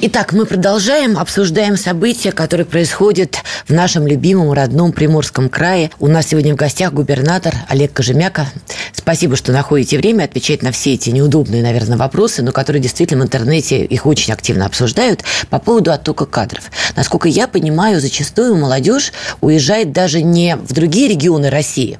Итак, 0.00 0.32
мы 0.32 0.44
продолжаем, 0.44 1.18
обсуждаем 1.18 1.76
события, 1.76 2.32
которые 2.32 2.66
происходят 2.66 3.36
в 3.66 3.72
нашем 3.72 4.06
любимом 4.06 4.52
родном 4.52 4.92
Приморском 4.92 5.48
крае. 5.48 5.90
У 5.98 6.08
нас 6.08 6.28
сегодня 6.28 6.52
в 6.52 6.56
гостях 6.56 6.92
губернатор 6.92 7.54
Олег 7.68 7.92
Кожемяка. 7.92 8.48
Спасибо, 8.92 9.36
что 9.36 9.52
находите 9.52 9.96
время 9.96 10.24
отвечать 10.24 10.62
на 10.62 10.72
все 10.72 10.94
эти 10.94 11.10
неудобные, 11.10 11.62
наверное, 11.62 11.96
вопросы, 11.96 12.42
но 12.42 12.52
которые 12.52 12.82
действительно 12.82 13.22
в 13.22 13.26
интернете 13.26 13.84
их 13.84 14.04
очень 14.06 14.32
активно 14.32 14.66
обсуждают 14.66 15.22
по 15.48 15.58
поводу 15.58 15.92
оттока 15.92 16.26
кадров. 16.26 16.70
Насколько 16.96 17.28
я 17.28 17.48
понимаю, 17.48 18.00
зачастую 18.00 18.56
молодежь 18.56 19.12
уезжает 19.40 19.92
даже 19.92 20.22
не 20.22 20.56
в 20.56 20.72
другие 20.72 21.08
регионы 21.08 21.50
России, 21.50 21.98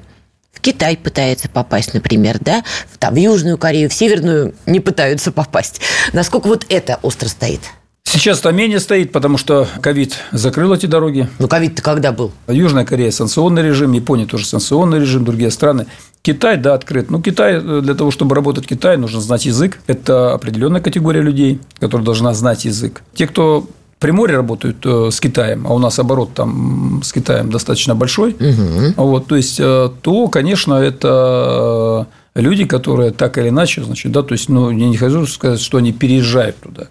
в 0.51 0.61
Китай 0.61 0.97
пытается 0.97 1.49
попасть, 1.49 1.93
например, 1.93 2.37
да, 2.39 2.63
там, 2.99 3.13
в 3.13 3.17
Южную 3.17 3.57
Корею, 3.57 3.89
в 3.89 3.93
Северную 3.93 4.55
не 4.65 4.79
пытаются 4.79 5.31
попасть. 5.31 5.81
Насколько 6.13 6.47
вот 6.47 6.65
это 6.69 6.99
остро 7.01 7.27
стоит? 7.27 7.61
Сейчас 8.15 8.39
там 8.39 8.55
менее 8.55 8.79
стоит, 8.79 9.11
потому 9.11 9.37
что 9.37 9.67
ковид 9.81 10.15
закрыл 10.31 10.73
эти 10.73 10.85
дороги. 10.85 11.27
Ну, 11.37 11.49
ковид-то 11.49 11.81
когда 11.81 12.13
был? 12.13 12.31
Южная 12.47 12.85
Корея– 12.85 13.11
санкционный 13.11 13.61
режим, 13.61 13.91
Япония 13.91 14.25
тоже 14.25 14.45
санкционный 14.45 14.99
режим, 14.99 15.25
другие 15.25 15.51
страны. 15.51 15.85
Китай, 16.21 16.55
да, 16.57 16.75
открыт. 16.75 17.11
Ну, 17.11 17.21
Китай, 17.21 17.61
э, 17.61 17.81
для 17.83 17.93
того, 17.93 18.11
чтобы 18.11 18.33
работать 18.33 18.65
в 18.65 18.67
Китае, 18.67 18.97
нужно 18.97 19.19
знать 19.19 19.45
язык. 19.45 19.79
Это 19.85 20.33
определенная 20.33 20.79
категория 20.79 21.21
людей, 21.21 21.59
которая 21.79 22.05
должна 22.05 22.33
знать 22.33 22.63
язык. 22.63 23.03
Те, 23.13 23.27
кто 23.27 23.67
при 23.99 24.11
море 24.11 24.35
работают 24.35 24.77
э, 24.85 25.09
с 25.11 25.19
Китаем, 25.19 25.67
а 25.67 25.73
у 25.73 25.77
нас 25.77 25.99
оборот 25.99 26.33
там 26.33 27.01
с 27.03 27.11
Китаем 27.11 27.51
достаточно 27.51 27.95
большой, 27.95 28.31
угу. 28.31 28.93
вот, 28.95 29.27
то 29.27 29.35
есть, 29.35 29.59
э, 29.59 29.89
то, 30.01 30.27
конечно, 30.29 30.75
это 30.75 32.07
люди, 32.33 32.65
которые 32.65 33.11
так 33.11 33.37
или 33.37 33.49
иначе, 33.49 33.83
значит, 33.83 34.11
да, 34.11 34.23
то 34.23 34.33
есть, 34.33 34.49
ну, 34.49 34.69
я 34.69 34.87
не 34.87 34.97
хочу 34.97 35.25
сказать, 35.27 35.59
что 35.59 35.77
они 35.77 35.91
переезжают 35.91 36.55
туда. 36.57 36.87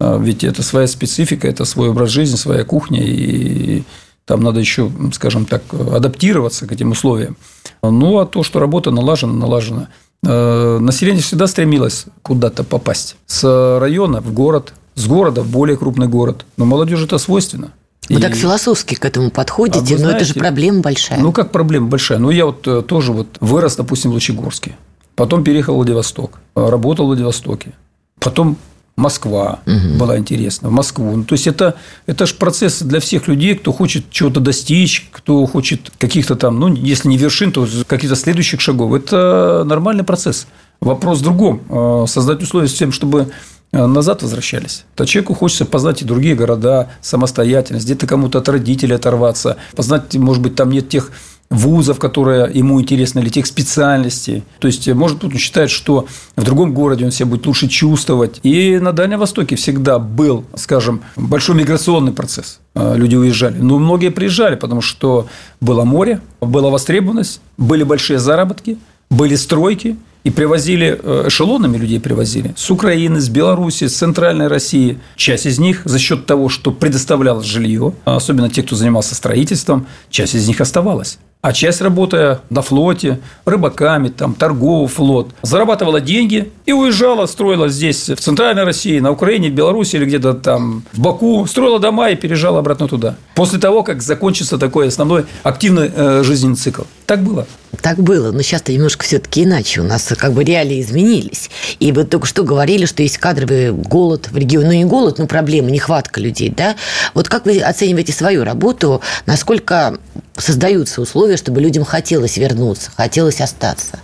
А, 0.00 0.18
ведь 0.18 0.44
это 0.44 0.62
своя 0.62 0.86
специфика, 0.86 1.48
это 1.48 1.64
свой 1.64 1.90
образ 1.90 2.10
жизни, 2.10 2.36
своя 2.36 2.64
кухня, 2.64 3.02
и 3.02 3.82
там 4.24 4.42
надо 4.42 4.60
еще, 4.60 4.90
скажем 5.12 5.44
так, 5.44 5.62
адаптироваться 5.72 6.66
к 6.66 6.72
этим 6.72 6.92
условиям. 6.92 7.36
Ну, 7.82 8.18
а 8.18 8.26
то, 8.26 8.42
что 8.42 8.58
работа 8.58 8.90
налажена, 8.90 9.32
налажена. 9.32 9.88
А, 10.26 10.78
население 10.78 11.22
всегда 11.22 11.46
стремилось 11.46 12.06
куда-то 12.22 12.64
попасть. 12.64 13.16
С 13.26 13.78
района 13.80 14.20
в 14.20 14.32
город, 14.32 14.74
с 14.94 15.06
города 15.06 15.42
в 15.42 15.50
более 15.50 15.76
крупный 15.76 16.08
город. 16.08 16.46
Но 16.56 16.64
молодежи 16.64 17.04
это 17.04 17.18
свойственно. 17.18 17.72
Вы 18.08 18.16
и... 18.16 18.20
так 18.20 18.34
философски 18.34 18.94
к 18.96 19.04
этому 19.04 19.30
подходите, 19.30 19.94
а 19.94 19.98
но 19.98 20.04
знаете, 20.04 20.16
это 20.16 20.24
же 20.26 20.34
проблема 20.34 20.80
большая. 20.80 21.18
Ну, 21.18 21.32
как 21.32 21.52
проблема 21.52 21.88
большая? 21.88 22.18
Ну, 22.18 22.30
я 22.30 22.46
вот 22.46 22.66
э, 22.66 22.82
тоже 22.82 23.12
вот 23.12 23.38
вырос, 23.40 23.76
допустим, 23.76 24.10
в 24.10 24.14
Лучегорске. 24.14 24.76
Потом 25.14 25.44
переехал 25.44 25.74
в 25.74 25.76
Владивосток. 25.76 26.38
Работал 26.54 27.06
в 27.06 27.08
Владивостоке. 27.08 27.72
Потом 28.20 28.58
Москва 28.96 29.60
угу. 29.66 29.98
была 29.98 30.18
интересна, 30.18 30.68
в 30.68 30.72
Москву. 30.72 31.16
Ну, 31.16 31.24
то 31.24 31.34
есть 31.34 31.48
это, 31.48 31.74
это 32.06 32.26
же 32.26 32.34
процесс 32.34 32.80
для 32.80 33.00
всех 33.00 33.26
людей, 33.26 33.56
кто 33.56 33.72
хочет 33.72 34.08
чего-то 34.10 34.40
достичь, 34.40 35.08
кто 35.10 35.44
хочет 35.46 35.90
каких-то 35.98 36.36
там, 36.36 36.60
ну, 36.60 36.72
если 36.72 37.08
не 37.08 37.18
вершин, 37.18 37.50
то 37.50 37.66
каких-то 37.88 38.14
следующих 38.14 38.60
шагов. 38.60 38.92
Это 38.94 39.64
нормальный 39.66 40.04
процесс. 40.04 40.46
Вопрос 40.80 41.20
в 41.20 41.22
другом. 41.22 41.62
Э, 41.68 42.04
создать 42.06 42.42
условия 42.42 42.68
с 42.68 42.74
тем, 42.74 42.92
чтобы 42.92 43.32
э, 43.72 43.86
назад 43.86 44.22
возвращались. 44.22 44.84
То 44.94 45.06
человеку 45.06 45.34
хочется 45.34 45.64
познать 45.64 46.02
и 46.02 46.04
другие 46.04 46.36
города, 46.36 46.90
самостоятельность, 47.00 47.86
где-то 47.86 48.06
кому-то 48.06 48.38
от 48.38 48.48
родителей 48.48 48.94
оторваться, 48.94 49.56
познать, 49.74 50.14
может 50.14 50.42
быть, 50.42 50.54
там 50.54 50.70
нет 50.70 50.88
тех 50.88 51.10
вузов, 51.54 51.98
которые 51.98 52.50
ему 52.52 52.80
интересны, 52.80 53.20
или 53.20 53.28
тех 53.28 53.46
специальностей. 53.46 54.42
То 54.58 54.66
есть, 54.66 54.86
может 54.88 55.18
быть, 55.18 55.32
он 55.32 55.38
считает, 55.38 55.70
что 55.70 56.06
в 56.36 56.42
другом 56.42 56.74
городе 56.74 57.04
он 57.04 57.12
себя 57.12 57.26
будет 57.26 57.46
лучше 57.46 57.68
чувствовать. 57.68 58.40
И 58.42 58.78
на 58.78 58.92
Дальнем 58.92 59.20
Востоке 59.20 59.56
всегда 59.56 59.98
был, 59.98 60.44
скажем, 60.56 61.02
большой 61.16 61.56
миграционный 61.56 62.12
процесс. 62.12 62.60
А, 62.74 62.94
люди 62.94 63.16
уезжали. 63.16 63.58
Но 63.58 63.78
многие 63.78 64.10
приезжали, 64.10 64.56
потому 64.56 64.80
что 64.80 65.26
было 65.60 65.84
море, 65.84 66.20
была 66.40 66.70
востребованность, 66.70 67.40
были 67.56 67.84
большие 67.84 68.18
заработки, 68.18 68.76
были 69.10 69.36
стройки, 69.36 69.96
и 70.24 70.30
привозили 70.30 70.98
э, 71.00 71.24
эшелонами 71.28 71.76
людей 71.76 72.00
привозили 72.00 72.54
с 72.56 72.70
Украины, 72.70 73.20
с 73.20 73.28
Беларуси, 73.28 73.88
с 73.88 73.96
Центральной 73.96 74.48
России. 74.48 74.98
Часть 75.16 75.44
из 75.44 75.58
них 75.58 75.82
за 75.84 75.98
счет 75.98 76.24
того, 76.24 76.48
что 76.48 76.72
предоставлялось 76.72 77.44
жилье, 77.44 77.92
особенно 78.06 78.48
те, 78.48 78.62
кто 78.62 78.74
занимался 78.74 79.14
строительством, 79.14 79.86
часть 80.08 80.34
из 80.34 80.48
них 80.48 80.62
оставалась 80.62 81.18
а 81.44 81.52
часть, 81.52 81.82
работая 81.82 82.40
на 82.48 82.62
флоте, 82.62 83.20
рыбаками, 83.44 84.08
там, 84.08 84.34
торговый 84.34 84.88
флот, 84.88 85.28
зарабатывала 85.42 86.00
деньги 86.00 86.50
и 86.64 86.72
уезжала, 86.72 87.26
строила 87.26 87.68
здесь, 87.68 88.08
в 88.08 88.16
Центральной 88.16 88.64
России, 88.64 88.98
на 88.98 89.10
Украине, 89.10 89.50
в 89.50 89.52
Беларуси 89.52 89.96
или 89.96 90.06
где-то 90.06 90.32
там 90.32 90.84
в 90.94 91.00
Баку, 91.00 91.44
строила 91.46 91.78
дома 91.78 92.08
и 92.08 92.16
переезжала 92.16 92.60
обратно 92.60 92.88
туда. 92.88 93.16
После 93.34 93.58
того, 93.58 93.82
как 93.82 94.00
закончится 94.00 94.56
такой 94.56 94.88
основной 94.88 95.26
активный 95.42 95.92
э, 95.94 96.22
жизненный 96.24 96.56
цикл. 96.56 96.84
Так 97.04 97.22
было. 97.22 97.46
Так 97.82 97.98
было, 97.98 98.32
но 98.32 98.40
сейчас-то 98.40 98.72
немножко 98.72 99.04
все-таки 99.04 99.44
иначе. 99.44 99.82
У 99.82 99.84
нас 99.84 100.10
как 100.16 100.32
бы 100.32 100.44
реалии 100.44 100.80
изменились. 100.80 101.50
И 101.80 101.92
вы 101.92 102.04
только 102.04 102.26
что 102.26 102.42
говорили, 102.42 102.86
что 102.86 103.02
есть 103.02 103.18
кадровый 103.18 103.72
голод 103.72 104.28
в 104.30 104.36
регионе. 104.36 104.68
Ну, 104.68 104.72
не 104.72 104.84
голод, 104.86 105.18
но 105.18 105.26
проблема, 105.26 105.70
нехватка 105.70 106.20
людей, 106.20 106.48
да? 106.48 106.76
Вот 107.12 107.28
как 107.28 107.44
вы 107.44 107.60
оцениваете 107.60 108.12
свою 108.12 108.44
работу? 108.44 109.02
Насколько 109.26 109.98
создаются 110.36 111.00
условия, 111.00 111.33
чтобы 111.36 111.60
людям 111.60 111.84
хотелось 111.84 112.36
вернуться, 112.36 112.90
хотелось 112.96 113.40
остаться? 113.40 114.00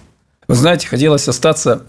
Вы 0.48 0.54
знаете, 0.54 0.88
хотелось 0.88 1.28
остаться, 1.28 1.82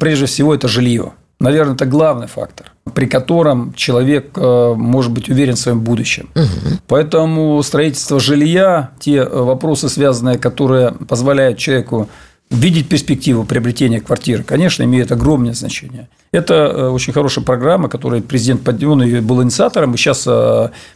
прежде 0.00 0.26
всего, 0.26 0.54
это 0.54 0.68
жилье. 0.68 1.12
Наверное, 1.38 1.74
это 1.74 1.84
главный 1.84 2.28
фактор, 2.28 2.72
при 2.94 3.06
котором 3.06 3.74
человек 3.74 4.30
э, 4.36 4.74
может 4.74 5.12
быть 5.12 5.28
уверен 5.28 5.54
в 5.54 5.58
своем 5.58 5.80
будущем. 5.80 6.30
Угу. 6.34 6.78
Поэтому 6.86 7.62
строительство 7.62 8.18
жилья, 8.18 8.92
те 8.98 9.16
э, 9.16 9.28
вопросы, 9.28 9.90
связанные, 9.90 10.38
которые 10.38 10.92
позволяют 10.92 11.58
человеку 11.58 12.08
видеть 12.48 12.88
перспективу 12.88 13.44
приобретения 13.44 14.00
квартиры, 14.00 14.44
конечно, 14.44 14.82
имеют 14.84 15.12
огромное 15.12 15.52
значение. 15.52 16.08
Это 16.32 16.54
э, 16.54 16.88
очень 16.88 17.12
хорошая 17.12 17.44
программа, 17.44 17.90
которую 17.90 18.22
президент 18.22 18.66
он 18.84 19.02
ее 19.02 19.20
был 19.20 19.42
инициатором 19.42 19.92
и 19.92 19.98
сейчас 19.98 20.26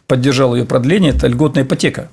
поддержал 0.07 0.55
ее 0.55 0.65
продление. 0.65 1.13
Это 1.13 1.27
льготная 1.27 1.65
ипотека 1.65 2.09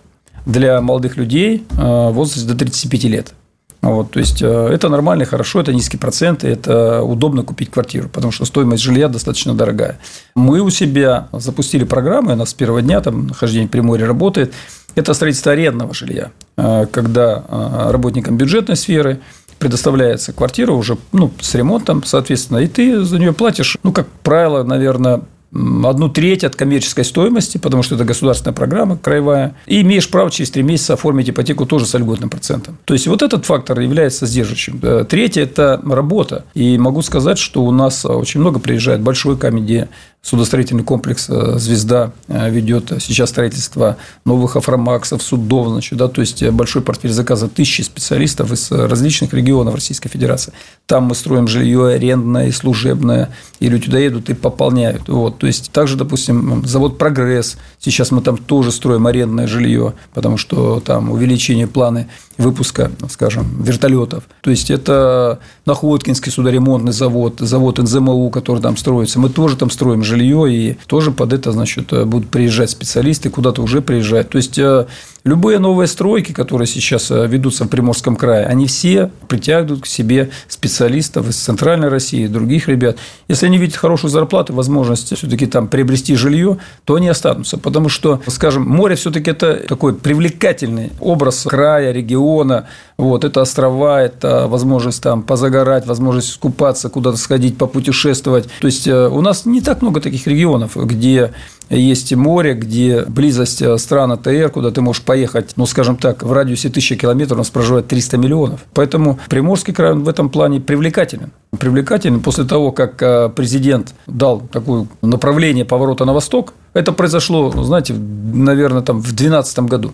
для 0.48 0.82
молодых 0.82 1.18
людей 1.18 1.64
в 1.70 2.10
возрасте 2.12 2.48
до 2.48 2.56
35 2.56 3.04
лет. 3.04 3.34
Вот, 3.82 4.10
то 4.10 4.20
есть 4.20 4.42
это 4.42 4.90
нормально, 4.90 5.26
хорошо, 5.26 5.62
это 5.62 5.72
низкий 5.72 5.98
процент, 5.98 6.44
это 6.44 7.04
удобно 7.04 7.44
купить 7.44 7.70
квартиру, 7.70 8.10
потому 8.10 8.32
что 8.32 8.44
стоимость 8.46 8.82
жилья 8.82 9.08
достаточно 9.08 9.54
дорогая. 9.54 10.00
Мы 10.36 10.62
у 10.62 10.72
себя 10.72 11.28
запустили 11.32 11.84
программу, 11.84 12.34
у 12.34 12.36
нас 12.36 12.50
с 12.50 12.54
первого 12.56 12.82
дня 12.82 13.00
там 13.02 13.28
нахождение 13.28 13.70
при 13.70 13.82
море 13.82 14.06
работает. 14.06 14.52
Это 14.96 15.14
строительство 15.14 15.52
арендного 15.52 15.94
жилья, 15.94 16.32
когда 16.56 17.44
работникам 17.92 18.36
бюджетной 18.36 18.76
сферы 18.76 19.20
предоставляется 19.60 20.34
квартира 20.34 20.72
уже 20.72 20.98
ну, 21.12 21.32
с 21.40 21.54
ремонтом, 21.54 22.04
соответственно, 22.04 22.58
и 22.58 22.68
ты 22.68 23.04
за 23.04 23.20
нее 23.20 23.34
платишь, 23.34 23.78
ну, 23.84 23.92
как 23.92 24.08
правило, 24.24 24.64
наверное, 24.64 25.22
одну 25.52 26.10
треть 26.10 26.44
от 26.44 26.56
коммерческой 26.56 27.06
стоимости, 27.06 27.58
потому 27.58 27.84
что 27.84 27.96
это 27.96 28.04
государственная 28.04 28.54
программа 28.54 28.98
краевая, 28.98 29.56
и 29.66 29.82
имеешь 29.82 30.10
право 30.10 30.30
через 30.30 30.52
три 30.52 30.64
месяца 30.64 30.94
оформить 30.94 31.30
ипотеку 31.30 31.66
тоже 31.66 31.86
с 31.86 31.98
льготным 31.98 32.30
процентом. 32.30 32.78
То 32.86 32.94
есть, 32.94 33.08
вот 33.08 33.22
этот 33.22 33.46
фактор 33.46 33.80
является 33.80 34.26
сдерживающим. 34.26 35.06
Третье– 35.06 35.42
это 35.44 35.82
работа. 35.84 36.46
И 36.54 36.78
могу 36.78 37.02
сказать, 37.02 37.38
что 37.38 37.64
у 37.64 37.72
нас 37.72 38.06
очень 38.06 38.42
много 38.42 38.60
приезжает 38.60 39.02
большой 39.02 39.38
камень, 39.38 39.64
где 39.64 39.90
судостроительный 40.28 40.84
комплекс 40.84 41.28
э, 41.30 41.54
«Звезда» 41.58 42.12
э, 42.28 42.50
ведет 42.50 42.92
сейчас 43.00 43.30
строительство 43.30 43.96
новых 44.26 44.58
афромаксов, 44.58 45.24
судов, 45.24 45.70
значит, 45.70 45.98
да, 45.98 46.10
то 46.10 46.20
есть 46.20 46.44
э, 46.44 46.52
большой 46.52 46.82
портфель 46.82 47.12
заказа 47.12 47.48
тысячи 47.48 47.82
специалистов 47.82 48.52
из 48.52 48.70
различных 48.70 49.34
регионов 49.34 49.76
Российской 49.76 50.10
Федерации. 50.10 50.52
Там 50.86 51.06
мы 51.06 51.16
строим 51.16 51.48
жилье 51.48 51.94
арендное 51.96 52.48
и 52.48 52.52
служебное, 52.52 53.30
и 53.62 53.70
люди 53.70 53.86
туда 53.86 54.00
едут 54.00 54.30
и 54.30 54.34
пополняют. 54.34 55.08
Вот. 55.08 55.38
То 55.38 55.48
есть, 55.48 55.72
также, 55.72 55.96
допустим, 55.96 56.66
завод 56.66 56.98
«Прогресс», 56.98 57.56
сейчас 57.80 58.12
мы 58.12 58.22
там 58.22 58.36
тоже 58.36 58.74
строим 58.74 59.08
арендное 59.08 59.48
жилье, 59.48 59.94
потому 60.14 60.36
что 60.36 60.82
там 60.82 61.10
увеличение 61.10 61.68
планы 61.68 62.10
выпуска, 62.38 62.92
скажем, 63.10 63.62
вертолетов. 63.62 64.24
То 64.42 64.50
есть, 64.50 64.72
это 64.72 65.40
Находкинский 65.66 66.32
судоремонтный 66.32 66.94
завод, 66.94 67.40
завод 67.40 67.78
НЗМУ, 67.80 68.30
который 68.30 68.62
там 68.62 68.78
строится. 68.78 69.20
Мы 69.20 69.30
тоже 69.30 69.58
там 69.58 69.70
строим 69.70 70.04
жилье 70.04 70.52
и 70.52 70.78
тоже 70.88 71.12
под 71.12 71.34
это, 71.34 71.52
значит, 71.52 71.92
будут 72.08 72.30
приезжать 72.30 72.70
специалисты, 72.70 73.30
куда-то 73.30 73.62
уже 73.62 73.82
приезжают. 73.82 74.30
То 74.30 74.38
есть, 74.38 74.58
э, 74.58 74.86
любые 75.28 75.60
новые 75.60 75.88
стройки, 75.88 76.32
которые 76.32 76.68
сейчас 76.68 77.12
э, 77.12 77.28
ведутся 77.28 77.66
в 77.66 77.68
Приморском 77.68 78.16
крае, 78.16 78.46
они 78.46 78.66
все 78.66 79.12
притягивают 79.28 79.84
к 79.84 79.86
себе 79.86 80.30
специалистов 80.48 81.30
из 81.30 81.36
Центральной 81.38 81.90
России, 81.90 82.28
других 82.28 82.68
ребят. 82.68 82.98
Если 83.28 83.46
они 83.46 83.58
видят 83.58 83.76
хорошую 83.76 84.10
зарплату, 84.10 84.54
возможность 84.54 85.16
все-таки 85.16 85.46
там 85.46 85.68
приобрести 85.68 86.16
жилье, 86.16 86.58
то 86.86 86.96
они 86.96 87.10
останутся. 87.10 87.58
Потому 87.58 87.90
что, 87.90 88.22
скажем, 88.28 88.68
море 88.68 88.96
все-таки 88.96 89.32
это 89.32 89.56
такой 89.68 89.94
привлекательный 89.94 90.92
образ 91.00 91.44
края, 91.44 91.92
региона. 91.92 92.68
Вот, 92.98 93.24
это 93.24 93.42
острова, 93.42 94.02
это 94.02 94.48
возможность 94.48 95.04
там 95.04 95.22
позагорать, 95.22 95.86
возможность 95.86 96.32
искупаться, 96.32 96.90
куда-то 96.90 97.18
сходить, 97.18 97.58
попутешествовать. 97.58 98.50
То 98.60 98.68
есть, 98.68 98.88
э, 98.88 99.08
у 99.08 99.22
нас 99.22 99.46
не 99.46 99.62
так 99.62 99.82
много 99.82 100.02
таких 100.02 100.26
регионов, 100.26 100.76
где 100.76 101.34
есть 101.70 102.16
море, 102.16 102.54
где 102.54 103.04
близость 103.08 103.62
э, 103.62 103.78
стран 103.78 104.14
АТР, 104.14 104.50
куда 104.50 104.72
ты 104.72 104.82
можешь 104.82 105.02
поехать, 105.02 105.17
ну, 105.56 105.66
скажем 105.66 105.98
так, 105.98 106.24
в 106.24 106.32
радиусе 106.32 106.70
тысячи 106.70 106.96
километров 106.96 107.38
у 107.38 107.40
нас 107.40 107.50
проживает 107.50 107.88
300 107.88 108.18
миллионов. 108.18 108.60
Поэтому 108.74 109.20
Приморский 109.30 109.74
край 109.74 109.94
в 109.94 110.08
этом 110.08 110.30
плане 110.30 110.60
привлекателен. 110.60 111.32
Привлекателен 111.58 112.20
после 112.20 112.44
того, 112.44 112.72
как 112.72 113.02
э, 113.02 113.30
президент 113.30 113.94
дал 114.08 114.42
такое 114.42 114.88
направление 115.02 115.66
поворота 115.66 116.06
на 116.06 116.14
восток. 116.14 116.54
Это 116.74 116.92
произошло, 116.92 117.52
знаете, 117.64 117.94
наверное, 117.94 118.82
там 118.82 119.00
в 119.00 119.14
2012 119.14 119.60
году. 119.60 119.92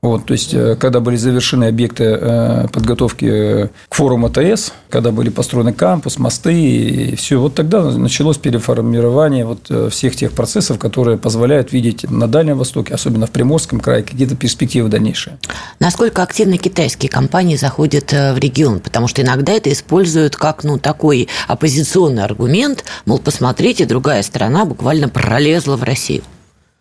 Вот, 0.00 0.26
то 0.26 0.32
есть, 0.32 0.54
э, 0.54 0.76
когда 0.76 1.00
были 1.00 1.16
завершены 1.16 1.64
объекты 1.64 2.04
э, 2.04 2.68
подготовки 2.72 3.24
э, 3.24 3.68
к 3.88 3.94
форуму 3.94 4.28
АТС, 4.28 4.72
когда 4.90 5.10
были 5.10 5.28
построены 5.28 5.72
кампус, 5.72 6.18
мосты, 6.18 6.54
и 6.54 7.16
все, 7.16 7.40
вот 7.40 7.56
тогда 7.56 7.82
началось 7.82 8.38
переформирование 8.38 9.44
вот 9.44 9.92
всех 9.92 10.14
тех 10.14 10.30
процессов, 10.32 10.78
которые 10.78 11.18
позволяют 11.18 11.72
видеть 11.72 12.08
на 12.08 12.28
Дальнем 12.28 12.58
Востоке, 12.58 12.94
особенно 12.94 13.26
в 13.26 13.32
Приморском 13.32 13.80
крае, 13.80 14.04
какие-то 14.04 14.36
перспективы 14.36 14.88
дальнейшие. 14.88 15.36
Насколько 15.80 16.22
активно 16.22 16.58
китайские 16.58 17.10
компании 17.10 17.56
заходят 17.56 18.12
в 18.12 18.38
регион? 18.38 18.78
Потому 18.78 19.08
что 19.08 19.22
иногда 19.22 19.52
это 19.52 19.72
используют 19.72 20.36
как 20.36 20.62
ну, 20.62 20.78
такой 20.78 21.28
оппозиционный 21.48 22.22
аргумент, 22.22 22.84
мол, 23.04 23.18
посмотрите, 23.18 23.84
другая 23.84 24.22
страна 24.22 24.64
буквально 24.64 25.08
пролезла 25.08 25.74
в 25.74 25.82
Россию. 25.82 26.22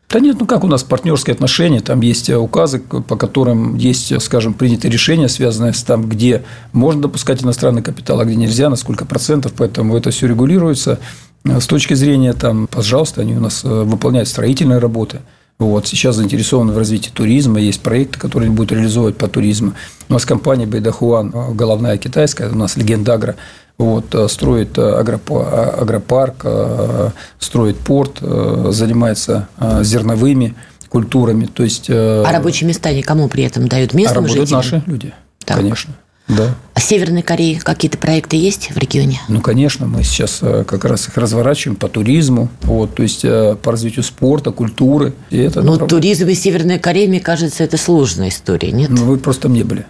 Да 0.09 0.21
нет, 0.21 0.37
ну 0.39 0.45
как 0.45 0.63
у 0.63 0.67
нас 0.67 0.83
партнерские 0.83 1.33
отношения, 1.33 1.81
там 1.81 1.99
есть 1.99 2.29
э, 2.29 2.37
указы, 2.37 2.79
по 2.79 3.17
которым 3.17 3.75
есть, 3.75 4.13
э, 4.13 4.21
скажем, 4.21 4.53
принятые 4.53 4.89
решения, 4.89 5.27
связанные 5.27 5.73
с 5.73 5.83
там, 5.83 6.07
где 6.07 6.43
можно 6.71 7.01
допускать 7.03 7.43
иностранный 7.43 7.81
капитал, 7.81 8.21
а 8.21 8.25
где 8.25 8.35
нельзя, 8.35 8.69
на 8.69 8.77
сколько 8.77 9.03
процентов, 9.03 9.51
поэтому 9.57 9.97
это 9.97 10.11
все 10.11 10.27
регулируется. 10.27 10.99
Э, 11.43 11.59
с 11.59 11.67
точки 11.67 11.93
зрения, 11.93 12.31
там, 12.31 12.67
пожалуйста, 12.67 13.19
они 13.19 13.35
у 13.35 13.41
нас 13.41 13.65
выполняют 13.65 14.29
строительные 14.29 14.79
работы. 14.79 15.19
Вот, 15.59 15.87
сейчас 15.87 16.15
заинтересованы 16.15 16.71
в 16.71 16.77
развитии 16.77 17.09
туризма, 17.09 17.59
есть 17.59 17.81
проекты, 17.81 18.17
которые 18.17 18.49
будут 18.49 18.71
реализовывать 18.71 19.17
по 19.17 19.27
туризму. 19.27 19.73
У 20.07 20.13
нас 20.13 20.23
компания 20.23 20.67
Байдахуан, 20.67 21.33
головная 21.53 21.97
китайская, 21.97 22.49
у 22.49 22.55
нас 22.55 22.77
Легенда 22.77 23.15
Агро, 23.15 23.35
вот, 23.77 24.13
э, 24.15 24.27
строит 24.27 24.77
э, 24.77 24.81
агропарк, 24.81 26.41
э, 26.43 27.09
строит 27.39 27.77
порт, 27.77 28.19
занимается 28.19 29.47
зерновыми 29.81 30.55
культурами. 30.89 31.45
То 31.45 31.63
есть, 31.63 31.89
а 31.89 32.31
рабочие 32.31 32.67
места 32.67 32.91
никому 32.91 33.27
при 33.27 33.43
этом 33.43 33.67
дают 33.67 33.93
местным 33.93 34.25
а 34.25 34.27
жителям? 34.27 34.49
наши 34.51 34.83
люди, 34.85 35.13
так. 35.45 35.57
конечно. 35.57 35.93
Да. 36.27 36.55
А 36.73 36.79
Северной 36.81 37.21
Корее 37.21 37.59
какие-то 37.61 37.97
проекты 37.97 38.35
есть 38.35 38.71
в 38.71 38.77
регионе? 38.77 39.21
Ну, 39.29 39.39
конечно, 39.39 39.85
мы 39.85 40.03
сейчас 40.03 40.39
как 40.39 40.83
раз 40.83 41.07
их 41.07 41.15
разворачиваем 41.15 41.77
по 41.77 41.87
туризму, 41.87 42.49
вот, 42.63 42.95
то 42.95 43.03
есть 43.03 43.21
по 43.21 43.71
развитию 43.71 44.03
спорта, 44.03 44.51
культуры. 44.51 45.13
И 45.29 45.37
это 45.37 45.61
Но 45.61 45.73
направ... 45.73 45.89
туризм 45.89 46.27
и 46.27 46.33
Северная 46.33 46.79
Корея, 46.79 47.07
мне 47.07 47.21
кажется, 47.21 47.63
это 47.63 47.77
сложная 47.77 48.29
история, 48.29 48.71
нет? 48.71 48.89
Ну, 48.89 49.05
вы 49.05 49.17
просто 49.17 49.47
не 49.47 49.63
были. 49.63 49.85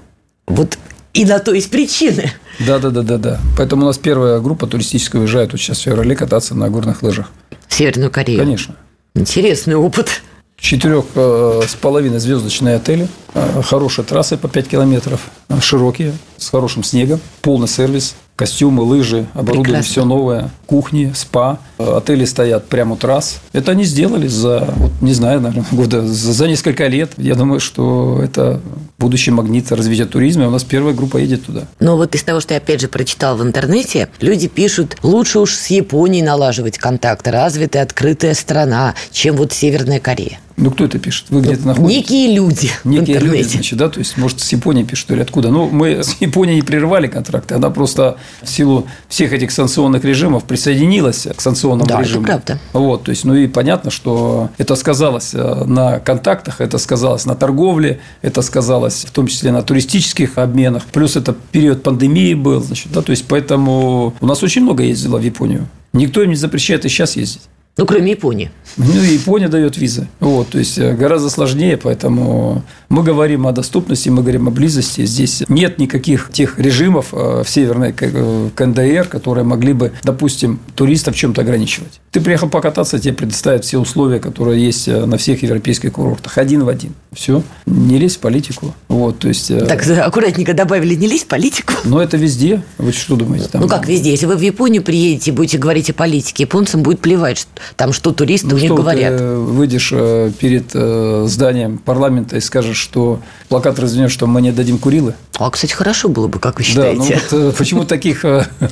Вот 0.45 0.77
и 1.17 1.25
на 1.25 1.39
то 1.39 1.51
есть 1.51 1.71
причины. 1.71 2.31
Да, 2.59 2.77
да, 2.77 2.91
да, 2.91 3.01
да, 3.01 3.17
да. 3.17 3.39
Поэтому 3.57 3.83
у 3.83 3.85
нас 3.85 3.97
первая 3.97 4.39
группа 4.39 4.67
туристическая 4.67 5.19
уезжает 5.19 5.51
вот 5.51 5.59
сейчас 5.59 5.79
в 5.79 5.81
феврале 5.81 6.15
кататься 6.15 6.53
на 6.53 6.69
горных 6.69 7.01
лыжах. 7.01 7.31
В 7.67 7.73
Северную 7.73 8.11
Корею. 8.11 8.39
Конечно. 8.39 8.75
Интересный 9.15 9.75
опыт. 9.75 10.21
Четырех 10.59 11.05
э, 11.15 11.61
с 11.67 11.75
половиной 11.75 12.19
звездочные 12.19 12.77
отели, 12.77 13.07
э, 13.35 13.61
хорошие 13.63 14.03
трассы 14.05 14.37
по 14.37 14.47
5 14.47 14.67
километров, 14.67 15.21
э, 15.49 15.59
широкие, 15.61 16.13
с 16.37 16.49
хорошим 16.49 16.83
снегом, 16.83 17.19
полный 17.41 17.67
сервис, 17.67 18.15
костюмы, 18.35 18.81
лыжи, 18.81 19.27
оборудование 19.35 19.83
все 19.83 20.03
новое, 20.03 20.49
кухни, 20.65 21.13
спа, 21.15 21.59
отели 21.77 22.25
стоят 22.25 22.67
прямо 22.67 22.93
у 22.93 22.97
трасс. 22.97 23.39
Это 23.53 23.71
они 23.71 23.83
сделали 23.83 24.27
за, 24.27 24.67
вот, 24.77 24.91
не 25.01 25.13
знаю, 25.13 25.41
наверное, 25.41 25.67
года, 25.71 26.01
за 26.07 26.47
несколько 26.47 26.87
лет. 26.87 27.11
Я 27.17 27.35
думаю, 27.35 27.59
что 27.59 28.19
это 28.23 28.59
будущий 28.99 29.31
магнит 29.31 29.71
развития 29.71 30.05
туризма. 30.05 30.47
У 30.47 30.51
нас 30.51 30.63
первая 30.63 30.93
группа 30.93 31.17
едет 31.17 31.45
туда. 31.45 31.67
Но 31.79 31.97
вот 31.97 32.15
из 32.15 32.23
того, 32.23 32.39
что 32.39 32.53
я 32.53 32.59
опять 32.59 32.81
же 32.81 32.87
прочитал 32.87 33.37
в 33.37 33.43
интернете, 33.43 34.09
люди 34.19 34.47
пишут, 34.47 34.97
лучше 35.03 35.39
уж 35.39 35.53
с 35.53 35.67
Японией 35.67 36.23
налаживать 36.23 36.77
контакты, 36.77 37.31
развитая, 37.31 37.83
открытая 37.83 38.33
страна, 38.33 38.95
чем 39.11 39.35
вот 39.35 39.53
Северная 39.53 39.99
Корея. 39.99 40.39
Ну, 40.57 40.71
кто 40.71 40.85
это 40.85 40.97
пишет? 40.97 41.27
Вы 41.29 41.41
где-то 41.41 41.67
находитесь? 41.67 41.97
Некие 41.97 42.33
люди 42.33 42.71
Некие 42.83 43.19
люди, 43.19 43.43
значит, 43.43 43.77
да? 43.77 43.89
То 43.89 43.99
есть, 43.99 44.17
может, 44.17 44.39
с 44.39 44.51
Японией 44.51 44.87
пишут 44.87 45.11
или 45.11 45.21
откуда? 45.21 45.49
Ну, 45.49 45.69
мы 45.69 46.03
с 46.03 46.15
Японией 46.19 46.55
не 46.55 46.61
прерывали 46.63 47.05
контракты. 47.05 47.53
Она 47.53 47.69
просто 47.69 48.17
в 48.41 48.49
силу 48.49 48.87
всех 49.07 49.33
этих 49.33 49.51
санкционных 49.51 50.03
режимов 50.03 50.45
присоединилась 50.45 51.27
к 51.35 51.41
санкционному 51.41 51.87
да, 51.87 52.01
режиму. 52.01 52.23
Это 52.23 52.27
правда. 52.27 52.59
Вот, 52.73 53.03
то 53.03 53.11
есть, 53.11 53.23
ну 53.23 53.35
и 53.35 53.47
понятно, 53.47 53.91
что 53.91 54.49
это 54.57 54.75
сказалось 54.75 55.35
э, 55.35 55.63
на 55.65 55.99
контактах, 55.99 56.59
это 56.59 56.79
сказалось 56.79 57.25
на 57.25 57.35
торговле, 57.35 57.99
это 58.23 58.41
сказалось 58.41 58.86
в 58.89 59.11
том 59.11 59.27
числе 59.27 59.51
на 59.51 59.61
туристических 59.61 60.37
обменах. 60.37 60.85
Плюс 60.85 61.15
это 61.15 61.35
период 61.51 61.83
пандемии 61.83 62.33
был, 62.33 62.61
значит, 62.61 62.91
да, 62.91 63.01
то 63.01 63.11
есть, 63.11 63.25
поэтому 63.27 64.13
у 64.19 64.25
нас 64.25 64.43
очень 64.43 64.63
много 64.63 64.83
ездило 64.83 65.17
в 65.17 65.21
Японию. 65.21 65.67
Никто 65.93 66.21
им 66.21 66.29
не 66.29 66.35
запрещает 66.35 66.85
и 66.85 66.89
сейчас 66.89 67.15
ездить. 67.15 67.41
Ну, 67.77 67.85
кроме 67.85 68.11
Японии. 68.11 68.49
Ну, 68.77 68.85
Япония 68.85 69.47
дает 69.47 69.77
визы. 69.77 70.07
Вот, 70.19 70.49
то 70.49 70.59
есть, 70.59 70.77
э, 70.77 70.93
гораздо 70.93 71.29
сложнее, 71.29 71.77
поэтому 71.77 72.63
мы 72.89 73.03
говорим 73.03 73.47
о 73.47 73.51
доступности, 73.51 74.09
мы 74.09 74.21
говорим 74.21 74.47
о 74.47 74.51
близости. 74.51 75.05
Здесь 75.05 75.43
нет 75.47 75.77
никаких 75.77 76.31
тех 76.31 76.59
режимов 76.59 77.07
э, 77.11 77.43
в 77.43 77.49
Северной 77.49 77.93
э, 77.99 78.49
КНДР, 78.55 79.07
которые 79.07 79.43
могли 79.43 79.73
бы, 79.73 79.93
допустим, 80.03 80.59
туристов 80.75 81.15
чем-то 81.15 81.41
ограничивать. 81.41 82.01
Ты 82.11 82.21
приехал 82.21 82.49
покататься, 82.49 82.99
тебе 82.99 83.13
предоставят 83.13 83.63
все 83.63 83.77
условия, 83.77 84.19
которые 84.19 84.63
есть 84.63 84.87
на 84.87 85.17
всех 85.17 85.43
европейских 85.43 85.93
курортах. 85.93 86.37
Один 86.37 86.63
в 86.63 86.69
один. 86.69 86.93
Все. 87.13 87.43
Не 87.65 87.97
лезь 87.99 88.15
в 88.15 88.19
политику. 88.19 88.73
Вот, 88.87 89.19
то 89.19 89.27
есть... 89.27 89.51
Так, 89.67 89.87
аккуратненько 89.87 90.53
добавили, 90.53 90.95
не 90.95 91.07
лезь 91.07 91.23
в 91.23 91.27
политику. 91.27 91.73
Но 91.83 92.01
это 92.01 92.17
везде. 92.17 92.63
Вы 92.77 92.91
что 92.91 93.15
думаете? 93.15 93.49
Там? 93.49 93.61
Ну, 93.61 93.67
как 93.67 93.87
везде? 93.87 94.11
Если 94.11 94.25
вы 94.25 94.35
в 94.35 94.41
Японию 94.41 94.81
приедете 94.81 95.31
и 95.31 95.33
будете 95.33 95.57
говорить 95.57 95.89
о 95.89 95.93
политике, 95.93 96.43
японцам 96.43 96.83
будет 96.83 96.99
плевать, 96.99 97.39
что 97.39 97.49
там 97.75 97.93
что 97.93 98.11
туристы 98.11 98.47
ну, 98.47 98.55
у 98.55 98.59
них 98.59 98.67
что 98.67 98.75
говорят. 98.75 99.17
Ты 99.17 99.25
выйдешь 99.35 99.89
э, 99.93 100.31
перед 100.39 100.71
э, 100.73 101.25
зданием 101.27 101.77
парламента 101.77 102.37
и 102.37 102.39
скажешь, 102.39 102.77
что 102.77 103.19
плакат 103.49 103.79
развернешь, 103.79 104.11
что 104.11 104.27
мы 104.27 104.41
не 104.41 104.51
дадим 104.51 104.77
Курилы? 104.77 105.15
А, 105.37 105.49
кстати, 105.51 105.73
хорошо 105.73 106.09
было 106.09 106.27
бы, 106.27 106.39
как 106.39 106.57
вы 106.57 106.63
считаете? 106.63 107.15
Да, 107.15 107.37
ну 107.37 107.45
вот 107.45 107.57
почему 107.57 107.83
таких, 107.85 108.25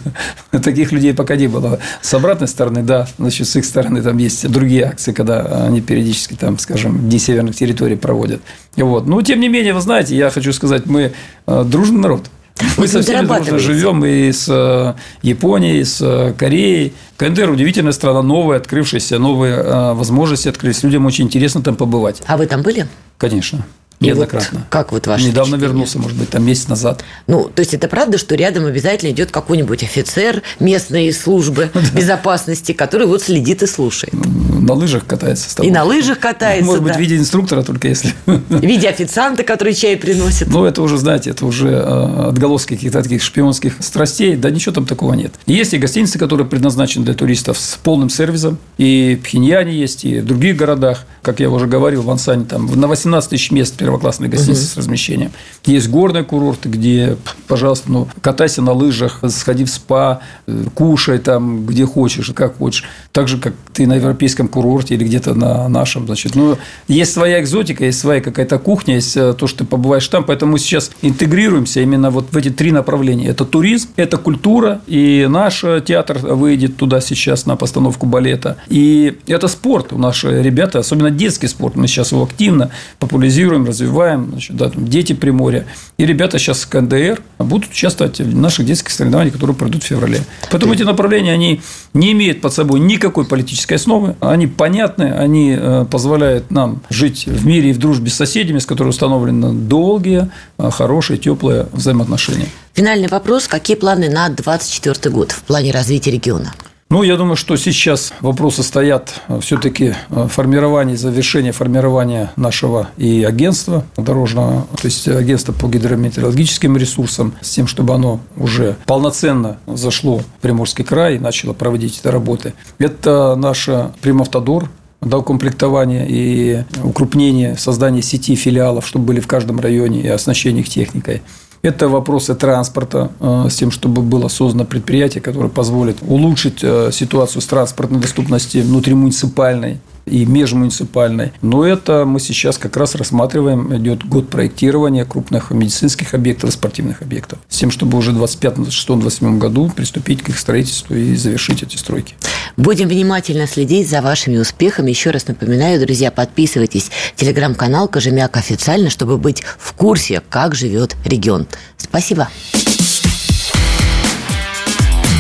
таких 0.52 0.92
людей 0.92 1.14
пока 1.14 1.36
не 1.36 1.48
было. 1.48 1.80
С 2.02 2.14
обратной 2.14 2.48
стороны, 2.48 2.82
да, 2.84 3.08
значит, 3.18 3.48
с 3.48 3.56
их 3.56 3.66
стороны 3.66 4.02
там 4.02 4.18
есть 4.18 4.50
другие 4.50 4.86
акции, 4.86 5.12
когда 5.12 5.66
они 5.66 5.82
периодически 5.82 6.34
там, 6.34 6.58
скажем, 6.58 7.10
дни 7.10 7.20
северных 7.20 7.56
территорий 7.56 7.96
проводят. 7.96 8.42
Вот. 8.76 9.06
Но, 9.06 9.22
тем 9.22 9.40
не 9.40 9.50
менее, 9.50 9.74
вы 9.74 9.82
знаете, 9.82 10.16
я 10.16 10.30
хочу 10.30 10.54
сказать, 10.54 10.86
мы 10.86 11.14
дружный 11.46 12.00
народ. 12.00 12.30
Мы 12.78 12.88
со 12.88 13.02
всеми 13.02 13.26
дружно 13.26 13.60
живем 13.60 14.06
и 14.06 14.32
с 14.32 14.48
э, 14.50 14.94
Японией, 15.22 15.82
и 15.82 15.84
с 15.84 16.00
э, 16.02 16.34
Кореей. 16.38 16.94
КНДР 17.18 17.50
удивительная 17.50 17.92
страна, 17.92 18.22
новая, 18.22 18.58
открывшаяся, 18.58 19.20
новые 19.20 19.56
э, 19.56 19.94
возможности 19.94 20.48
открылись. 20.48 20.82
Людям 20.84 21.06
очень 21.06 21.26
интересно 21.26 21.62
там 21.62 21.76
побывать. 21.76 22.22
А 22.28 22.38
вы 22.38 22.46
там 22.46 22.62
были? 22.62 22.88
Конечно. 23.18 23.66
Неоднократно. 24.00 24.60
Вот 24.60 24.68
как 24.70 24.92
вот 24.92 25.08
ваше 25.08 25.26
Недавно 25.26 25.56
вернулся, 25.56 26.00
может 26.00 26.18
быть, 26.18 26.30
там 26.30 26.46
месяц 26.46 26.68
назад. 26.68 27.04
Ну, 27.28 27.50
то 27.54 27.62
есть 27.62 27.74
это 27.74 27.88
правда, 27.88 28.18
что 28.18 28.36
рядом 28.36 28.66
обязательно 28.66 29.12
идет 29.12 29.32
какой-нибудь 29.32 29.84
офицер 29.84 30.44
местной 30.60 31.12
службы 31.14 31.72
безопасности, 31.94 32.74
который 32.74 33.08
вот 33.08 33.22
следит 33.22 33.64
и 33.64 33.68
слушает. 33.68 34.14
На 34.14 34.74
лыжах 34.74 35.06
катается 35.06 35.50
с 35.50 35.54
тобой. 35.54 35.70
И 35.70 35.74
на 35.74 35.84
лыжах 35.84 36.20
катается, 36.20 36.66
Может 36.66 36.84
быть, 36.84 36.96
в 36.96 37.00
виде 37.00 37.18
инструктора, 37.18 37.64
только 37.64 37.88
если. 37.88 38.14
В 38.26 38.62
виде 38.62 38.90
официанта, 38.90 39.44
который 39.44 39.74
чай 39.74 39.96
приносит. 39.96 40.48
Ну, 40.48 40.66
это 40.66 40.82
уже, 40.82 40.98
знаете, 40.98 41.30
это 41.30 41.46
уже 41.46 41.70
э, 41.70 42.28
отголоски 42.30 42.76
каких-то 42.76 43.02
таких 43.02 43.24
шпионских 43.24 43.76
страстей. 43.80 44.36
Да 44.36 44.50
ничего 44.50 44.74
там 44.74 44.86
такого 44.86 45.14
нет. 45.14 45.34
Есть 45.46 45.74
и 45.74 45.78
гостиницы, 45.78 46.20
которые 46.20 46.48
предназначены 46.48 47.06
для 47.06 47.14
туристов 47.14 47.58
с 47.58 47.78
полным 47.78 48.10
сервисом. 48.10 48.58
И 48.78 49.18
в 49.20 49.24
Пхеньяне 49.24 49.74
есть, 49.74 50.06
и 50.06 50.20
в 50.20 50.26
других 50.26 50.58
городах. 50.58 51.06
Как 51.22 51.40
я 51.40 51.50
уже 51.50 51.68
говорил, 51.68 52.02
в 52.02 52.10
Ансане 52.10 52.46
там 52.46 52.68
на 52.80 52.88
18 52.88 53.30
тысяч 53.30 53.52
мест 53.52 53.76
первоклассные 53.96 54.30
гостиницы 54.30 54.64
с 54.66 54.78
размещением. 54.78 55.32
Есть 55.66 55.90
горные 55.90 56.24
курорты, 56.24 56.68
где, 56.70 57.18
пожалуйста, 57.48 57.92
ну, 57.92 58.08
катайся 58.22 58.62
на 58.62 58.74
лыжах, 58.74 59.22
сходи 59.30 59.64
в 59.64 59.70
спа, 59.70 60.20
э, 60.48 60.66
кушай 60.74 61.20
там, 61.20 61.66
где 61.66 61.86
хочешь, 61.86 62.32
как 62.36 62.58
хочешь. 62.58 62.84
Так 63.12 63.28
же, 63.28 63.38
как 63.38 63.54
ты 63.74 63.88
на 63.88 63.96
европейском 63.96 64.48
курорте 64.48 64.96
или 64.96 65.06
где-то 65.06 65.34
на 65.34 65.70
нашем. 65.70 66.06
Значит, 66.06 66.36
ну, 66.36 66.58
есть 66.88 67.14
своя 67.14 67.42
экзотика, 67.42 67.86
есть 67.86 68.00
своя 68.00 68.22
какая-то 68.22 68.60
кухня, 68.60 68.96
есть 68.96 69.16
э, 69.16 69.34
то, 69.34 69.48
что 69.48 69.60
ты 69.60 69.66
побываешь 69.66 70.08
там. 70.08 70.24
Поэтому 70.24 70.54
мы 70.54 70.60
сейчас 70.60 70.92
интегрируемся 71.02 71.82
именно 71.82 72.10
вот 72.10 72.28
в 72.32 72.38
эти 72.38 72.50
три 72.50 72.72
направления. 72.72 73.28
Это 73.28 73.46
туризм, 73.46 73.90
это 73.96 74.18
культура, 74.18 74.82
и 74.88 75.26
наш 75.30 75.64
театр 75.86 76.18
выйдет 76.20 76.78
туда 76.78 77.00
сейчас 77.02 77.46
на 77.46 77.56
постановку 77.56 78.06
балета. 78.06 78.58
И 78.68 79.18
это 79.28 79.48
спорт. 79.48 79.94
У 79.94 79.98
наши 79.98 80.44
ребята, 80.44 80.80
особенно 80.80 81.12
детский 81.12 81.48
спорт, 81.48 81.76
мы 81.76 81.88
сейчас 81.88 82.12
его 82.12 82.24
активно 82.24 82.72
популяризируем, 83.00 83.66
развиваем. 83.76 84.30
Значит, 84.32 84.56
да, 84.56 84.70
там 84.70 84.88
дети 84.88 85.14
Приморья. 85.14 85.66
И 85.98 86.06
ребята 86.06 86.40
сейчас 86.40 86.62
с 86.62 86.66
КНДР 86.66 87.22
будут 87.40 87.70
участвовать 87.70 88.20
в 88.20 88.36
наших 88.36 88.66
детских 88.66 88.92
соревнованиях, 88.92 89.34
которые 89.34 89.56
пройдут 89.56 89.84
в 89.84 89.86
феврале. 89.86 90.22
Поэтому 90.50 90.74
эти 90.74 90.84
направления, 90.84 91.34
они 91.34 91.62
не 91.94 92.14
имеют 92.14 92.42
под 92.42 92.54
собой 92.54 92.80
никакой 92.80 93.26
политической 93.26 93.76
основы. 93.76 94.16
Они 94.22 94.48
понятны, 94.48 95.12
они 95.12 95.56
э, 95.58 95.86
позволяют 95.90 96.52
нам 96.52 96.82
жить 96.90 97.28
в 97.28 97.46
мире 97.46 97.72
и 97.72 97.74
в 97.74 97.78
дружбе 97.78 98.10
с 98.10 98.16
соседями, 98.16 98.60
с 98.60 98.66
которыми 98.66 98.92
установлены 98.92 99.54
долгие, 99.54 100.30
э, 100.58 100.70
хорошие, 100.72 101.18
теплые 101.18 101.68
взаимоотношения. 101.72 102.48
Финальный 102.74 103.08
вопрос. 103.08 103.48
Какие 103.48 103.78
планы 103.78 104.10
на 104.10 104.30
2024 104.30 105.14
год 105.14 105.32
в 105.32 105.44
плане 105.44 105.72
развития 105.72 106.12
региона? 106.12 106.54
Ну, 106.92 107.02
я 107.02 107.18
думаю, 107.18 107.36
что 107.36 107.58
сейчас 107.58 108.14
вопросы 108.22 108.62
стоят 108.62 109.22
все-таки 109.42 109.96
формирование, 110.30 110.96
завершение 110.96 111.52
формирования 111.52 112.32
нашего 112.36 112.90
и 112.96 113.24
агентства 113.24 113.84
дорожного, 113.98 114.68
то 114.80 114.86
есть 114.86 115.08
агентства 115.08 115.52
по 115.52 115.68
гидрометеорологическим 115.68 116.78
ресурсам, 116.78 117.34
с 117.42 117.50
тем, 117.50 117.66
чтобы 117.66 117.96
оно 117.96 118.20
уже 118.38 118.78
полноценно 118.86 119.58
зашло 119.66 120.20
в 120.20 120.26
Приморский 120.42 120.86
край 120.86 121.16
и 121.16 121.20
начало 121.20 121.54
проводить 121.54 122.00
эти 122.00 122.08
работы. 122.08 122.54
Это 122.78 123.36
наш 123.36 123.68
Примавтодор, 124.02 124.70
доукомплектование 125.02 126.06
и 126.08 126.64
укрупнение, 126.84 127.58
создание 127.58 128.04
сети 128.04 128.36
филиалов, 128.36 128.88
чтобы 128.88 129.06
были 129.06 129.20
в 129.20 129.28
каждом 129.28 129.60
районе 129.60 130.02
и 130.02 130.08
оснащение 130.08 130.62
их 130.62 130.70
техникой. 130.70 131.24
Это 131.66 131.90
вопросы 131.90 132.36
транспорта, 132.36 133.10
с 133.20 133.56
тем, 133.56 133.72
чтобы 133.72 134.04
было 134.04 134.28
создано 134.28 134.66
предприятие, 134.66 135.22
которое 135.22 135.50
позволит 135.50 135.98
улучшить 136.02 136.60
ситуацию 136.60 137.42
с 137.42 137.46
транспортной 137.48 138.02
доступностью 138.02 138.62
внутримуниципальной 138.62 139.80
и 140.06 140.26
межмуниципальной. 140.26 141.32
Но 141.42 141.66
это 141.66 142.06
мы 142.06 142.20
сейчас 142.20 142.58
как 142.58 142.78
раз 142.78 142.96
рассматриваем. 142.96 143.76
Идет 143.78 144.06
год 144.06 144.30
проектирования 144.30 145.06
крупных 145.06 145.52
медицинских 145.52 146.14
объектов 146.14 146.50
и 146.50 146.54
спортивных 146.54 147.02
объектов. 147.02 147.40
С 147.50 147.58
тем, 147.58 147.72
чтобы 147.72 147.98
уже 147.98 148.12
в 148.12 148.16
25, 148.16 148.56
26, 148.56 148.88
27 148.88 149.40
году 149.40 149.72
приступить 149.76 150.22
к 150.22 150.30
их 150.30 150.40
строительству 150.40 150.96
и 150.96 151.16
завершить 151.16 151.64
эти 151.64 151.78
стройки. 151.78 152.16
Будем 152.58 152.88
внимательно 152.88 153.48
следить 153.48 153.90
за 153.90 154.02
вашими 154.02 154.38
успехами. 154.38 154.90
Еще 154.90 155.12
раз 155.12 155.28
напоминаю, 155.28 155.80
друзья, 155.80 156.12
подписывайтесь. 156.12 156.92
Телеграм-канал 157.16 157.88
Кожемяк 157.88 158.38
официально, 158.38 158.90
чтобы 158.90 159.18
быть 159.18 159.44
в 159.58 159.74
курсе, 159.74 160.22
как 160.30 160.56
живет 160.56 160.96
регион. 161.06 161.48
Спасибо. 161.78 162.30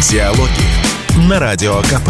Диалоги 0.10 0.50
на 1.28 1.39
Радио 1.39 1.82
КП. 1.82 2.10